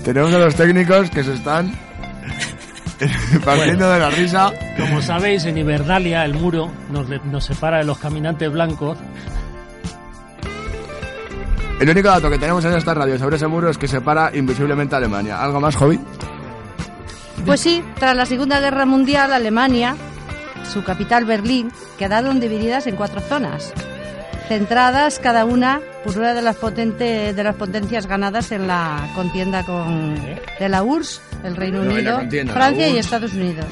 Tenemos 0.05 0.33
a 0.35 0.39
los 0.39 0.55
técnicos 0.55 1.11
que 1.11 1.25
se 1.25 1.35
están 1.35 1.75
partiendo 3.45 3.91
de 3.91 3.99
la 3.99 4.11
risa. 4.11 4.53
Como 4.79 5.03
sabéis, 5.03 5.45
en 5.45 5.59
Hibernalia 5.59 6.25
el 6.25 6.35
muro 6.35 6.71
nos, 6.91 7.45
separa 7.45 7.79
de 7.79 7.85
los 7.85 7.99
caminantes 7.99 8.51
blancos. 8.51 8.99
El 11.81 11.91
único 11.91 12.09
dato 12.09 12.31
que 12.31 12.39
tenemos 12.39 12.65
en 12.65 12.75
esta 12.75 12.95
radio 12.95 13.19
sobre 13.19 13.37
ese 13.37 13.47
muro 13.47 13.69
es 13.69 13.79
que 13.79 13.89
separa 13.89 14.31
invisiblemente 14.35 14.95
a 14.95 14.99
Alemania. 14.99 15.43
¿Algo 15.43 15.61
más, 15.61 15.75
Hobby? 15.77 15.99
Pues 17.45 17.61
sí, 17.61 17.83
tras 17.99 18.17
la 18.17 18.27
Segunda 18.27 18.61
Guerra 18.61 18.87
Mundial, 18.87 19.33
Alemania, 19.33 19.97
su 20.73 20.85
capital 20.85 21.25
Berlín, 21.25 21.71
quedaron 21.99 22.41
divididas 22.41 22.87
en 22.87 22.97
cuatro 22.97 23.21
zonas, 23.21 23.75
centradas 24.49 25.19
cada 25.19 25.45
una 25.45 25.81
por 26.05 26.19
una 26.19 26.35
de 26.35 26.43
las, 26.43 26.57
potente- 26.57 27.33
de 27.33 27.45
las 27.45 27.57
potencias 27.57 28.07
ganadas 28.07 28.53
en 28.53 28.67
la 28.67 29.09
contienda 29.15 29.65
con, 29.65 30.15
de 30.15 30.69
la 30.69 30.83
URSS, 30.83 31.23
el 31.45 31.57
Reino 31.57 31.83
No, 31.85 31.93
Unido, 31.93 32.21
Francia 32.53 32.89
y. 32.89 32.99
Estados 32.99 33.33
Unidos. 33.35 33.67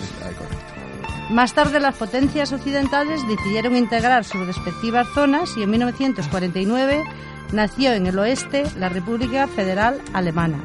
Más 1.31 1.55
tarde 1.55 1.81
las 1.81 1.95
potencias 1.95 2.53
occidentales 2.53 3.27
decidieron 3.27 3.77
integrar 3.77 4.25
sus 4.25 4.47
respectivas 4.47 5.07
zonas 5.15 5.51
y 5.57 5.63
en 5.63 5.71
1949 5.71 7.05
nació 7.53 7.93
en 7.93 8.07
el 8.07 8.19
oeste 8.19 8.65
la 8.79 8.89
República 8.89 9.47
Federal 9.47 10.01
Alemana, 10.13 10.59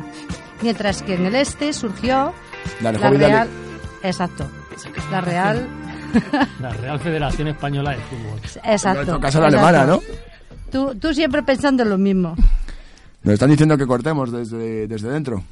mientras 0.62 1.04
que 1.04 1.14
en 1.16 1.26
el 1.26 1.36
este 1.36 1.72
surgió 1.74 2.34
Dale, 2.82 2.98
la 2.98 3.04
Javi, 3.06 3.18
dale. 3.18 3.34
Real... 3.34 3.50
Exacto. 4.04 4.50
La 5.12 5.22
Real... 5.22 5.68
La 6.62 6.70
Real 6.74 7.00
Federación 7.00 7.48
Española 7.50 7.92
de 7.92 7.98
Fútbol. 7.98 8.40
Exacto. 8.64 9.16
En 9.16 9.22
caso 9.22 9.40
la 9.42 9.48
exacto. 9.48 9.68
alemana, 9.68 9.86
¿no? 9.86 10.00
Tú, 10.72 10.96
tú 11.00 11.14
siempre 11.14 11.44
pensando 11.44 11.84
en 11.84 11.90
lo 11.90 11.98
mismo. 11.98 12.36
Nos 13.24 13.34
están 13.34 13.50
diciendo 13.50 13.78
que 13.78 13.86
cortemos 13.88 14.32
desde, 14.32 14.88
desde 14.88 15.10
dentro. 15.10 15.44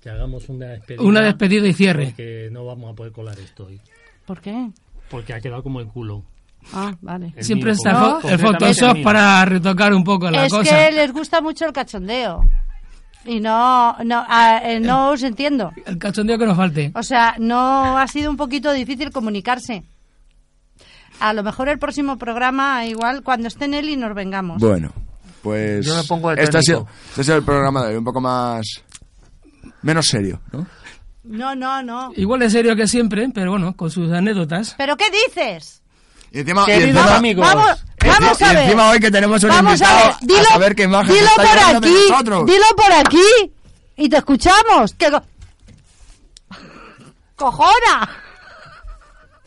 Que 0.00 0.10
hagamos 0.10 0.48
una 0.48 0.66
despedida. 0.66 1.02
Una 1.02 1.20
despedida 1.20 1.66
y 1.66 1.72
cierre. 1.72 2.14
Que 2.14 2.48
no 2.50 2.64
vamos 2.64 2.92
a 2.92 2.94
poder 2.94 3.12
colar 3.12 3.38
esto 3.38 3.66
hoy. 3.66 3.80
¿Por 4.26 4.40
qué? 4.40 4.70
Porque 5.10 5.32
ha 5.34 5.40
quedado 5.40 5.62
como 5.62 5.80
el 5.80 5.86
culo. 5.86 6.22
Ah, 6.72 6.94
vale. 7.00 7.32
El 7.36 7.44
Siempre 7.44 7.70
mío, 7.70 7.74
está 7.76 7.92
fo- 8.20 8.28
el 8.28 8.38
Photoshop 8.40 9.02
para 9.02 9.44
retocar 9.44 9.94
un 9.94 10.02
poco 10.02 10.28
la 10.30 10.46
es 10.46 10.52
cosa. 10.52 10.74
que 10.88 10.92
les 10.92 11.12
gusta 11.12 11.40
mucho 11.40 11.64
el 11.64 11.72
cachondeo. 11.72 12.44
Y 13.26 13.40
no, 13.40 13.96
no, 14.04 14.24
ah, 14.28 14.60
eh, 14.62 14.80
no 14.80 15.10
os 15.10 15.22
entiendo. 15.22 15.72
El 15.84 15.98
cachondeo 15.98 16.38
que 16.38 16.46
nos 16.46 16.56
falte. 16.56 16.92
O 16.94 17.02
sea, 17.02 17.34
no 17.38 17.98
ha 17.98 18.06
sido 18.06 18.30
un 18.30 18.36
poquito 18.36 18.72
difícil 18.72 19.10
comunicarse. 19.10 19.82
A 21.18 21.32
lo 21.32 21.42
mejor 21.42 21.68
el 21.68 21.78
próximo 21.78 22.18
programa, 22.18 22.84
igual, 22.86 23.22
cuando 23.22 23.48
esté 23.48 23.68
Nelly, 23.68 23.96
nos 23.96 24.14
vengamos. 24.14 24.60
Bueno, 24.60 24.92
pues... 25.42 25.84
Yo 25.84 25.96
me 25.96 26.04
pongo 26.04 26.34
de 26.34 26.42
este 26.42 26.58
ha, 26.58 26.62
sido, 26.62 26.86
este 27.08 27.20
ha 27.22 27.24
sido 27.24 27.36
el 27.38 27.42
programa 27.44 27.82
de 27.84 27.88
hoy, 27.92 27.96
un 27.96 28.04
poco 28.04 28.20
más... 28.20 28.64
Menos 29.82 30.06
serio, 30.06 30.40
¿no? 30.52 30.66
No, 31.24 31.54
no, 31.54 31.82
no. 31.82 32.12
Igual 32.16 32.40
de 32.40 32.50
serio 32.50 32.76
que 32.76 32.86
siempre, 32.86 33.28
pero 33.34 33.50
bueno, 33.52 33.76
con 33.76 33.90
sus 33.90 34.10
anécdotas. 34.12 34.74
¿Pero 34.78 34.96
qué 34.96 35.06
dices? 35.10 35.82
Y 36.32 36.40
encima, 36.40 36.62
y 36.62 36.66
Queridos 36.66 37.02
encima- 37.02 37.16
amigos, 37.16 37.46
Vamos, 37.46 37.84
vamos 38.08 38.42
a 38.42 38.52
y 38.52 38.54
ver. 38.54 38.64
encima 38.64 38.90
hoy 38.90 39.00
que 39.00 39.10
tenemos 39.10 39.42
un 39.42 39.48
Vamos 39.50 39.70
a 39.70 39.74
invitado 39.74 40.08
ver, 40.08 40.16
dilo, 40.28 40.40
a 40.40 40.44
saber 40.44 40.74
qué 40.74 40.82
imagen 40.84 41.14
dilo 41.14 41.26
está 41.26 41.42
por 41.42 41.54
llevando 41.54 41.80
de 41.80 41.88
aquí, 41.88 42.10
nosotros. 42.10 42.46
dilo 42.46 42.64
por 42.76 42.92
aquí 42.92 43.52
y 43.96 44.08
te 44.08 44.16
escuchamos. 44.16 44.94
Que 44.94 45.10
co- 45.10 45.22
cojona. 47.36 48.10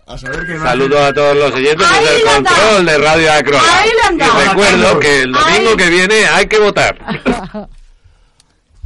A 0.08 0.18
saber 0.18 0.48
qué 0.48 0.58
Saludos 0.58 1.00
a 1.02 1.14
todos 1.14 1.38
los 1.38 1.52
oyentes 1.54 1.86
Ahí 1.88 2.04
desde 2.04 2.18
el 2.18 2.24
le 2.26 2.32
han 2.32 2.44
dado. 2.44 2.56
control 2.58 2.86
de 2.86 2.98
Radio 2.98 3.32
han 3.32 4.16
Y 4.16 4.48
recuerdo 4.50 5.00
que 5.00 5.22
el 5.22 5.32
domingo 5.32 5.70
Ahí. 5.70 5.76
que 5.78 5.90
viene 5.90 6.26
hay 6.26 6.48
que 6.48 6.60
votar. 6.60 7.68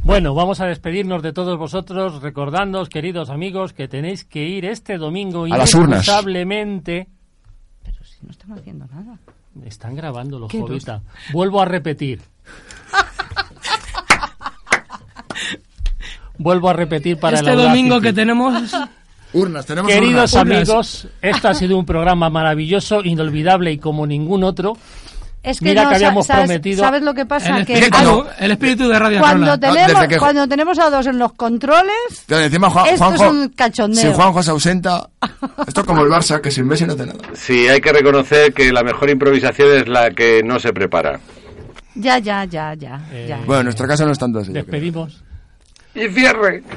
Bueno, 0.06 0.34
vamos 0.34 0.60
a 0.60 0.66
despedirnos 0.66 1.22
de 1.22 1.32
todos 1.32 1.56
vosotros, 1.58 2.20
recordándoos, 2.20 2.90
queridos 2.90 3.30
amigos, 3.30 3.72
que 3.72 3.88
tenéis 3.88 4.26
que 4.26 4.40
ir 4.40 4.66
este 4.66 4.98
domingo 4.98 5.46
A 5.46 5.56
las 5.56 5.72
urnas. 5.72 6.04
Pero 6.04 8.04
si 8.04 8.18
no 8.20 8.30
estamos 8.30 8.58
haciendo 8.58 8.84
nada. 8.88 9.16
Están 9.64 9.94
grabando 9.94 10.38
los 10.38 10.50
Jovita. 10.50 11.02
Vuelvo 11.32 11.60
a 11.60 11.64
repetir. 11.64 12.20
Vuelvo 16.38 16.68
a 16.68 16.72
repetir 16.72 17.18
para 17.18 17.38
este 17.38 17.52
el 17.52 17.58
domingo 17.58 18.00
que 18.00 18.12
tenemos 18.12 18.72
Urnas, 19.34 19.66
tenemos 19.66 19.90
Queridos 19.90 20.32
urnas. 20.32 20.56
amigos, 20.56 21.08
esto 21.20 21.48
ha 21.48 21.54
sido 21.54 21.76
un 21.76 21.84
programa 21.84 22.30
maravilloso, 22.30 23.02
inolvidable 23.02 23.72
y 23.72 23.78
como 23.78 24.06
ningún 24.06 24.44
otro. 24.44 24.76
Es 25.44 25.58
que 25.58 25.66
Mira 25.66 25.82
no, 25.84 25.90
que 25.90 25.94
habíamos 25.96 26.26
¿sabes, 26.26 26.44
prometido. 26.46 26.80
¿Sabes 26.82 27.02
lo 27.02 27.12
que 27.12 27.26
pasa? 27.26 27.58
el 27.58 27.66
que 27.66 27.74
espíritu, 27.74 28.24
el 28.38 28.50
espíritu 28.50 28.88
de 28.88 28.98
Radio 28.98 29.20
cuando 29.20 29.52
Acrola. 29.52 29.74
tenemos, 29.84 30.06
que- 30.08 30.16
cuando 30.18 30.48
tenemos 30.48 30.78
a 30.78 30.88
dos 30.90 31.06
en 31.06 31.18
los 31.18 31.32
controles, 31.34 31.94
encima 32.28 32.70
Juan- 32.70 32.86
esto 32.86 33.04
Juanjo, 33.04 33.24
es 33.26 33.30
un 33.30 33.48
cachondeo. 33.50 34.02
si 34.02 34.12
Juanjo 34.16 34.42
se 34.42 34.50
ausenta, 34.52 35.08
esto 35.66 35.80
es 35.82 35.86
como 35.86 36.02
el 36.02 36.08
Barça, 36.08 36.40
que 36.40 36.50
sin 36.50 36.66
Messi 36.66 36.86
no 36.86 36.94
hace 36.94 37.04
nada. 37.06 37.18
Sí, 37.34 37.68
hay 37.68 37.80
que 37.82 37.92
reconocer 37.92 38.54
que 38.54 38.72
la 38.72 38.82
mejor 38.82 39.10
improvisación 39.10 39.68
es 39.76 39.86
la 39.86 40.10
que 40.12 40.42
no 40.42 40.58
se 40.58 40.72
prepara. 40.72 41.20
Ya, 41.94 42.18
ya, 42.18 42.44
ya, 42.46 42.72
ya, 42.74 43.00
Eh, 43.12 43.26
ya. 43.28 43.36
Bueno, 43.46 43.60
en 43.60 43.64
nuestro 43.66 43.86
caso 43.86 44.04
no 44.06 44.12
es 44.12 44.18
tanto 44.18 44.38
así. 44.38 44.50
Despedimos. 44.52 45.22
Y 45.94 46.08
cierre. 46.08 46.62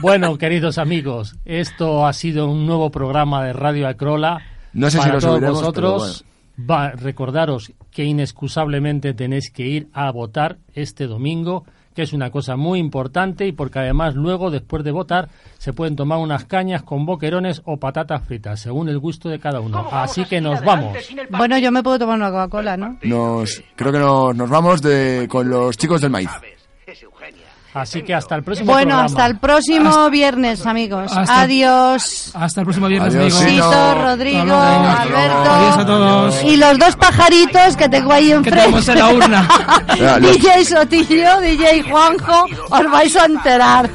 Bueno, 0.00 0.38
queridos 0.38 0.78
amigos, 0.78 1.34
esto 1.44 2.06
ha 2.06 2.12
sido 2.12 2.48
un 2.48 2.64
nuevo 2.66 2.88
programa 2.90 3.42
de 3.44 3.52
Radio 3.52 3.88
Acrola. 3.88 4.38
No 4.72 4.86
sé 4.90 4.98
si 4.98 4.98
Para 4.98 5.14
lo 5.14 5.18
todos 5.20 5.32
subiremos, 5.34 5.58
vosotros, 5.60 6.24
va, 6.58 6.90
recordaros 6.90 7.72
que 7.90 8.04
inexcusablemente 8.04 9.14
tenéis 9.14 9.50
que 9.50 9.66
ir 9.66 9.88
a 9.92 10.10
votar 10.10 10.58
este 10.74 11.06
domingo, 11.06 11.64
que 11.94 12.02
es 12.02 12.12
una 12.12 12.30
cosa 12.30 12.56
muy 12.56 12.78
importante 12.78 13.46
y 13.46 13.52
porque 13.52 13.80
además 13.80 14.14
luego, 14.14 14.50
después 14.50 14.84
de 14.84 14.92
votar, 14.92 15.28
se 15.58 15.72
pueden 15.72 15.96
tomar 15.96 16.18
unas 16.18 16.44
cañas 16.44 16.82
con 16.82 17.06
boquerones 17.06 17.62
o 17.64 17.78
patatas 17.78 18.24
fritas, 18.24 18.60
según 18.60 18.88
el 18.88 18.98
gusto 18.98 19.28
de 19.28 19.38
cada 19.38 19.60
uno. 19.60 19.88
Así 19.90 20.24
que 20.24 20.40
nos 20.40 20.62
vamos. 20.62 20.96
Bueno, 21.30 21.58
yo 21.58 21.72
me 21.72 21.82
puedo 21.82 21.98
tomar 21.98 22.16
una 22.16 22.30
Coca-Cola, 22.30 22.76
¿no? 22.76 22.98
Nos, 23.02 23.62
creo 23.74 23.92
que 23.92 23.98
nos, 23.98 24.36
nos 24.36 24.48
vamos 24.48 24.82
de, 24.82 25.26
con 25.28 25.48
los 25.48 25.76
chicos 25.76 26.00
del 26.00 26.10
maíz. 26.10 26.30
Así 27.74 28.02
que 28.02 28.14
hasta 28.14 28.34
el 28.34 28.42
próximo 28.42 28.72
Bueno, 28.72 28.88
programa. 28.88 29.04
hasta 29.04 29.26
el 29.26 29.36
próximo 29.38 30.10
viernes, 30.10 30.64
amigos. 30.66 31.12
hasta- 31.14 31.42
Adiós. 31.42 32.30
Hasta 32.34 32.60
el 32.62 32.64
próximo 32.66 32.88
viernes, 32.88 33.14
Adiós, 33.14 33.40
amigos. 33.42 33.50
sí. 33.50 33.56
Sito. 33.70 33.94
Rodrigo, 34.02 34.54
Alberto. 34.54 35.50
Adiós 35.50 35.76
a 35.78 35.86
todos. 35.86 36.42
Y 36.44 36.56
los 36.56 36.78
dos 36.78 36.96
pajaritos 36.96 37.76
que 37.76 37.88
tengo 37.88 38.12
ahí 38.12 38.28
Que 38.28 38.32
enfrente. 38.32 38.60
tenemos 38.60 38.88
en 38.88 38.98
la 38.98 39.08
urna. 39.10 39.48
DJ 40.20 40.64
Sotillo, 40.64 41.40
DJ 41.40 41.82
Juanjo, 41.90 42.44
os 42.70 42.90
vais 42.90 43.14
a 43.16 43.24
enterar. 43.26 43.88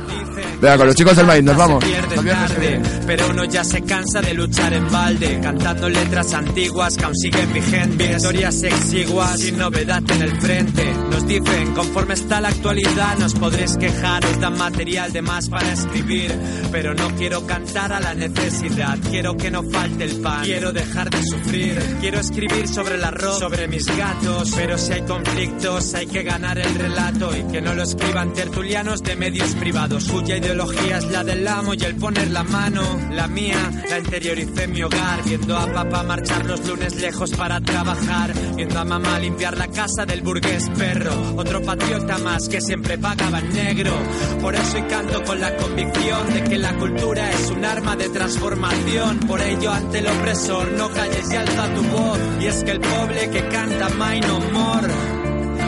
Venga, 0.64 0.78
con 0.78 0.88
los 0.88 0.96
chicos 0.96 1.18
del 1.18 1.26
maíz, 1.26 1.44
nos 1.44 1.58
vamos. 1.58 1.84
tarde, 1.84 2.82
pero 3.06 3.30
uno 3.32 3.44
ya 3.44 3.66
se 3.66 3.82
cansa 3.82 4.22
de 4.22 4.34
luchar 4.34 4.72
en 4.72 4.90
balde, 4.90 5.42
cantando 5.42 5.90
letras 5.90 6.34
antiguas 6.34 6.96
que 6.96 7.04
aún 7.04 7.16
siguen 7.18 7.52
vigentes, 7.52 8.16
historias 8.16 8.64
exiguas 8.64 9.42
sin 9.42 9.58
novedad 9.58 10.02
en 10.10 10.22
el 10.22 10.40
frente. 10.40 10.94
Nos 11.12 11.28
dicen, 11.28 11.74
conforme 11.74 12.14
está 12.14 12.40
la 12.40 12.48
actualidad, 12.48 13.18
nos 13.18 13.34
podréis 13.34 13.76
quejar, 13.76 14.26
os 14.26 14.40
dan 14.40 14.58
material 14.58 15.12
de 15.12 15.22
más 15.22 15.50
para 15.50 15.74
escribir, 15.74 16.34
pero 16.72 16.94
no 16.94 17.14
quiero 17.18 17.46
cantar 17.46 17.92
a 17.92 18.00
la 18.00 18.14
necesidad, 18.14 18.98
quiero 19.10 19.36
que 19.36 19.52
no 19.52 19.64
falte 19.64 20.06
el 20.06 20.22
pan, 20.22 20.46
quiero 20.46 20.72
dejar 20.72 21.10
de 21.10 21.24
sufrir, 21.24 21.98
quiero 22.00 22.22
escribir 22.22 22.70
sobre 22.70 22.96
el 22.96 23.04
arroz, 23.04 23.38
sobre 23.38 23.68
mis 23.68 23.86
gatos, 23.98 24.54
pero 24.56 24.78
si 24.78 24.94
hay 24.94 25.02
conflictos 25.02 25.94
hay 25.94 26.08
que 26.08 26.24
ganar 26.24 26.58
el 26.58 26.74
relato 26.74 27.36
y 27.36 27.44
que 27.52 27.60
no 27.60 27.74
lo 27.74 27.84
escriban 27.84 28.32
tertulianos 28.32 29.04
de 29.04 29.18
medios 29.18 29.56
privados, 29.56 30.08
cuya 30.08 30.38
ideología 30.54 30.98
es 31.00 31.06
la 31.06 31.24
del 31.24 31.48
amo 31.48 31.74
y 31.74 31.84
el 31.84 31.96
poner 31.96 32.30
la 32.30 32.44
mano, 32.44 32.84
la 33.12 33.28
mía 33.28 33.72
la 33.90 33.98
interioricé 33.98 34.66
en 34.66 34.72
mi 34.72 34.84
hogar, 34.84 35.24
viendo 35.26 35.58
a 35.58 35.66
papá 35.66 36.04
marchar 36.04 36.46
los 36.46 36.68
lunes 36.68 36.96
lejos 36.96 37.32
para 37.32 37.60
trabajar, 37.60 38.34
viendo 38.56 38.80
a 38.80 38.86
mamá 38.86 39.18
limpiar 39.18 39.58
la 39.58 39.68
casa 39.68 40.06
del 40.06 40.22
burgués 40.22 40.70
perro, 40.78 41.12
otro 41.38 41.60
patriota 41.64 42.20
más 42.20 42.48
que 42.48 42.62
siempre 42.62 43.00
pagaba 43.00 43.40
en 43.40 43.50
negro, 43.52 43.94
por 44.42 44.54
eso 44.54 44.78
y 44.78 44.84
canto 44.84 45.24
con 45.24 45.42
la 45.42 45.56
convicción 45.56 46.34
de 46.34 46.44
que 46.44 46.58
la 46.60 46.76
cultura 46.76 47.32
es 47.32 47.50
un 47.50 47.66
arma 47.66 47.96
de 47.96 48.10
transformación, 48.10 49.20
por 49.22 49.42
ello 49.42 49.72
ante 49.72 50.00
el 50.00 50.08
opresor 50.08 50.72
no 50.74 50.90
calles 50.90 51.32
y 51.32 51.36
alza 51.36 51.74
tu 51.74 51.82
voz, 51.82 52.20
y 52.42 52.46
es 52.46 52.64
que 52.64 52.72
el 52.72 52.80
pobre 52.80 53.30
que 53.32 53.48
canta 53.48 53.90
My 53.90 54.20
No 54.20 54.40
More 54.52 55.23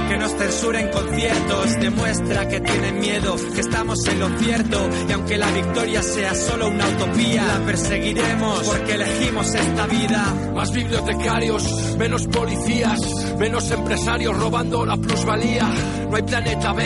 que 0.07 0.17
nos 0.17 0.31
censuren 0.35 0.89
conciertos 0.89 1.79
demuestra 1.79 2.47
que 2.47 2.59
tienen 2.59 2.99
miedo, 2.99 3.35
que 3.53 3.61
estamos 3.61 4.05
en 4.07 4.19
lo 4.19 4.29
cierto 4.39 4.89
y 5.07 5.11
aunque 5.11 5.37
la 5.37 5.49
victoria 5.51 6.01
sea 6.03 6.35
solo 6.35 6.67
una 6.67 6.87
utopía, 6.87 7.45
la 7.45 7.65
perseguiremos 7.65 8.63
porque 8.63 8.93
elegimos 8.93 9.53
esta 9.53 9.87
vida. 9.87 10.51
Más 10.53 10.71
bibliotecarios, 10.71 11.95
menos 11.97 12.27
policías, 12.27 12.99
menos 13.37 13.71
empresarios 13.71 14.37
robando 14.37 14.85
la 14.85 14.97
plusvalía. 14.97 15.69
No 16.09 16.15
hay 16.15 16.23
planeta 16.23 16.73
B, 16.73 16.83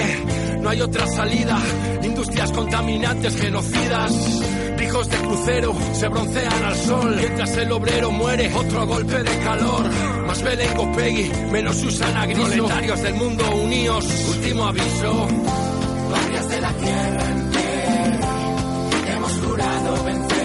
no 0.61 0.69
hay 0.69 0.81
otra 0.81 1.07
salida. 1.07 1.57
Industrias 2.03 2.51
contaminantes, 2.51 3.35
genocidas. 3.35 4.58
Hijos 4.81 5.09
de 5.09 5.17
crucero 5.17 5.75
se 5.93 6.07
broncean 6.07 6.63
al 6.63 6.75
sol 6.75 7.15
mientras 7.17 7.57
el 7.57 7.71
obrero 7.71 8.11
muere. 8.11 8.51
Otro 8.53 8.87
golpe 8.87 9.23
de 9.23 9.39
calor. 9.39 9.89
Más 10.25 10.41
Belengo 10.41 10.91
Peggy, 10.93 11.31
menos 11.51 11.75
Susana 11.77 12.25
Griso. 12.25 12.47
Proletarios 12.47 13.01
del 13.01 13.13
mundo 13.15 13.55
unidos. 13.55 14.05
Último 14.29 14.65
aviso. 14.65 15.27
Guardias 16.09 16.49
de 16.49 16.61
la 16.61 16.73
tierra 16.73 17.25
en 17.29 17.49
pie, 17.49 18.19
hemos 19.13 19.31
jurado 19.31 20.03
vencer. 20.03 20.39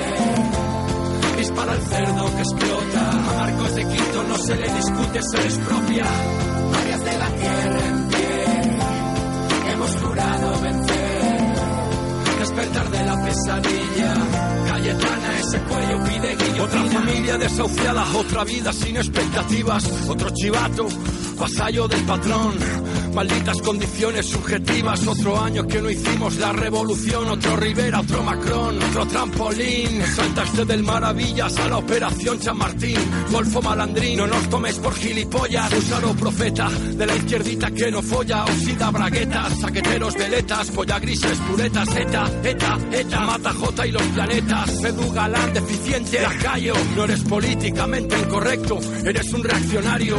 Dispara 1.39 1.73
el 1.73 1.83
cerdo 1.83 2.37
que 2.37 2.43
explota. 2.43 3.11
A 3.11 3.39
Marcos 3.39 3.75
de 3.75 3.89
Quito 3.89 4.23
no 4.29 4.39
se 4.39 4.57
le 4.57 4.75
discute, 4.75 5.23
se 5.23 5.43
les 5.43 5.59
propia. 5.59 6.05
Guardias 6.69 7.05
de 7.05 7.19
la 7.19 7.29
tierra 7.29 7.87
en 7.89 8.04
familia 17.35 17.39
desahuciada, 17.39 18.05
otra 18.17 18.45
vida 18.45 18.73
sin 18.73 18.97
expectativas. 18.97 19.85
Otro 20.09 20.31
chivato, 20.31 20.87
vasallo 21.39 21.89
del 21.89 22.03
patrón. 22.05 22.84
Malditas 23.15 23.63
condiciones 23.63 24.27
subjetivas. 24.27 25.07
Otro 25.07 25.41
año 25.41 25.67
que 25.69 25.81
no 25.81 25.89
hicimos 25.89 26.37
la 26.37 26.53
revolución. 26.53 27.29
Otro 27.29 27.57
Rivera, 27.57 28.01
otro 28.01 28.25
Macron, 28.25 28.83
otro 28.83 29.07
trampolín. 29.07 30.03
Saltaste 30.05 30.65
del 30.65 30.83
Maravillas 30.83 31.57
a 31.59 31.69
la 31.69 31.79
operación 31.79 32.41
Chamartín. 32.41 32.99
Golfo 33.31 33.63
malandrín, 33.63 34.19
no 34.19 34.27
nos 34.27 34.51
tomes 34.51 34.79
por 34.81 34.95
gilipollas. 34.95 35.73
Usaro 35.73 36.13
profeta 36.15 36.69
de 36.69 37.07
la 37.07 37.15
izquierdita 37.15 37.71
que 37.71 37.91
no 37.93 38.03
folla. 38.03 38.45
Oxida 38.45 38.91
braguetas, 38.91 39.61
saqueteros 39.61 40.15
veletas, 40.15 40.71
polla 40.73 40.99
grises, 40.99 41.39
puretas, 41.49 41.89
eta, 41.95 42.31
eta, 42.43 42.79
eta. 42.91 43.21
Mata 43.21 43.53
J 43.53 43.87
y 43.87 43.93
los 43.93 44.03
planetas. 44.03 44.85
Edu 44.85 45.13
Galán, 45.13 45.53
deficiente, 45.53 46.21
lacayo. 46.21 46.75
No 46.97 47.05
eres 47.05 47.21
políticamente 47.21 48.19
incorrecto, 48.19 48.81
eres 49.05 49.33
un 49.33 49.45
reaccionario. 49.45 50.17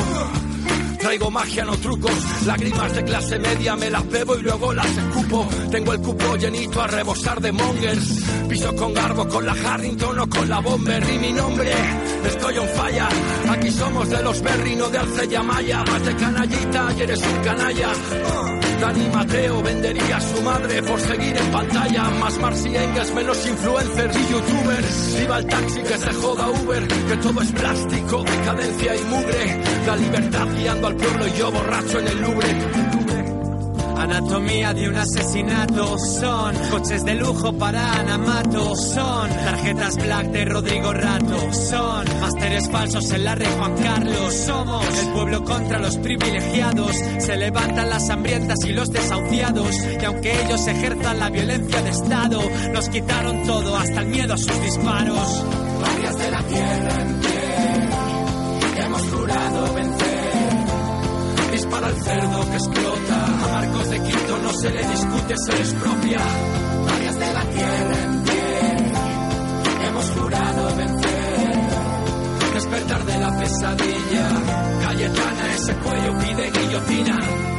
Traigo 1.06 1.30
magia, 1.30 1.64
no 1.64 1.78
trucos, 1.78 2.46
lágrimas 2.48 2.96
de 2.96 3.04
clase 3.04 3.38
media 3.38 3.76
me 3.76 3.92
las 3.92 4.10
bebo 4.10 4.40
y 4.40 4.42
luego 4.42 4.74
las 4.74 4.88
escupo. 4.88 5.48
Tengo 5.70 5.94
el 5.94 6.02
cupo 6.02 6.36
llenito 6.36 6.82
a 6.82 6.88
rebosar 6.88 7.40
de 7.42 7.52
mongers. 7.52 8.24
Piso 8.50 8.76
con 8.76 8.92
garbo, 8.92 9.28
con 9.28 9.46
la 9.46 9.52
Harrington 9.52 10.20
o 10.20 10.28
con 10.28 10.50
la 10.50 10.60
Bomber. 10.62 11.04
Y 11.08 11.20
mi 11.20 11.32
nombre, 11.32 11.72
estoy 12.26 12.58
on 12.58 12.68
falla. 12.70 13.08
Aquí 13.52 13.70
somos 13.70 14.10
de 14.10 14.24
los 14.24 14.42
Berry, 14.42 14.76
no 14.76 14.90
de 14.90 14.98
Alcella 14.98 15.44
Maya. 15.44 15.84
Más 15.84 16.06
de 16.06 16.16
canallita 16.16 16.88
y 16.98 17.02
eres 17.04 17.22
un 17.22 17.44
canalla. 17.44 18.65
Dani 18.80 19.10
Mateo 19.10 19.62
vendería 19.62 20.18
a 20.18 20.22
su 20.22 20.42
madre 20.42 20.84
por 20.84 21.00
seguir 21.00 21.38
en 21.38 21.52
pantalla. 21.52 22.04
Más 22.20 22.38
Marcy 22.40 22.76
Engels, 22.76 23.14
menos 23.14 23.48
influencers 23.48 24.18
y 24.18 24.32
youtubers. 24.32 25.18
Viva 25.20 25.38
el 25.40 25.48
taxi 25.48 25.82
que 25.82 25.98
se 25.98 26.14
joda 26.14 26.50
Uber, 26.50 26.88
que 26.88 27.18
todo 27.18 27.42
es 27.42 27.52
plástico, 27.52 28.24
decadencia 28.24 28.96
y 28.96 29.04
mugre. 29.04 29.64
La 29.88 29.96
libertad 29.96 30.48
guiando 30.56 30.88
al 30.88 30.96
pueblo 30.96 31.28
y 31.28 31.32
yo 31.38 31.52
borracho 31.52 32.00
en 32.00 32.08
el 32.08 32.22
Louvre. 32.22 33.05
Anatomía 33.98 34.74
de 34.74 34.90
un 34.90 34.96
asesinato 34.96 35.98
son 35.98 36.56
coches 36.70 37.04
de 37.06 37.16
lujo 37.16 37.54
para 37.54 38.00
Anamato 38.00 38.76
son 38.76 39.30
tarjetas 39.30 39.96
black 39.98 40.28
de 40.28 40.46
Rodrigo 40.46 40.94
Rato 40.94 41.54
son 41.54 42.06
másteres 42.22 42.70
falsos 42.70 43.12
en 43.12 43.24
la 43.24 43.36
red 43.36 43.48
Juan 43.58 43.76
Carlos. 43.76 44.34
Somos 44.34 44.86
el 45.00 45.14
pueblo 45.14 45.44
contra 45.44 45.80
los 45.80 45.98
privilegiados. 45.98 46.96
Se 47.20 47.38
levantan 47.38 47.90
las 47.90 48.10
hambrientas 48.10 48.64
y 48.66 48.74
los 48.74 48.92
desahuciados. 48.92 49.76
Que 50.00 50.06
aunque 50.06 50.44
ellos 50.44 50.68
ejerzan 50.68 51.20
la 51.20 51.30
violencia 51.30 51.82
de 51.82 51.90
Estado 51.90 52.42
nos 52.74 52.90
quitaron 52.90 53.44
todo 53.44 53.76
hasta 53.78 54.02
el 54.02 54.08
miedo 54.08 54.34
a 54.34 54.38
sus 54.38 54.62
disparos. 54.62 55.46
Guardias 55.80 56.18
de 56.18 56.32
la 56.32 56.44
tierra 56.44 57.05
cerdo 62.16 62.50
que 62.50 62.56
explota. 62.56 63.26
A 63.44 63.48
Marcos 63.52 63.90
de 63.90 64.00
Quito 64.00 64.38
no 64.38 64.54
se 64.54 64.70
le 64.70 64.84
discute, 64.88 65.36
se 65.46 65.58
les 65.58 65.74
propia. 65.74 66.20
Guardias 66.84 67.20
de 67.20 67.34
la 67.34 67.44
tierra 67.56 67.96
en 68.06 68.24
pie, 68.24 69.88
hemos 69.88 70.10
jurado 70.12 70.76
vencer. 70.76 71.56
Despertar 72.54 73.06
de 73.06 73.20
la 73.20 73.38
pesadilla. 73.38 74.28
Cayetana, 74.82 75.54
ese 75.56 75.74
cuello 75.76 76.18
pide 76.20 76.52
guillotina. 76.52 77.55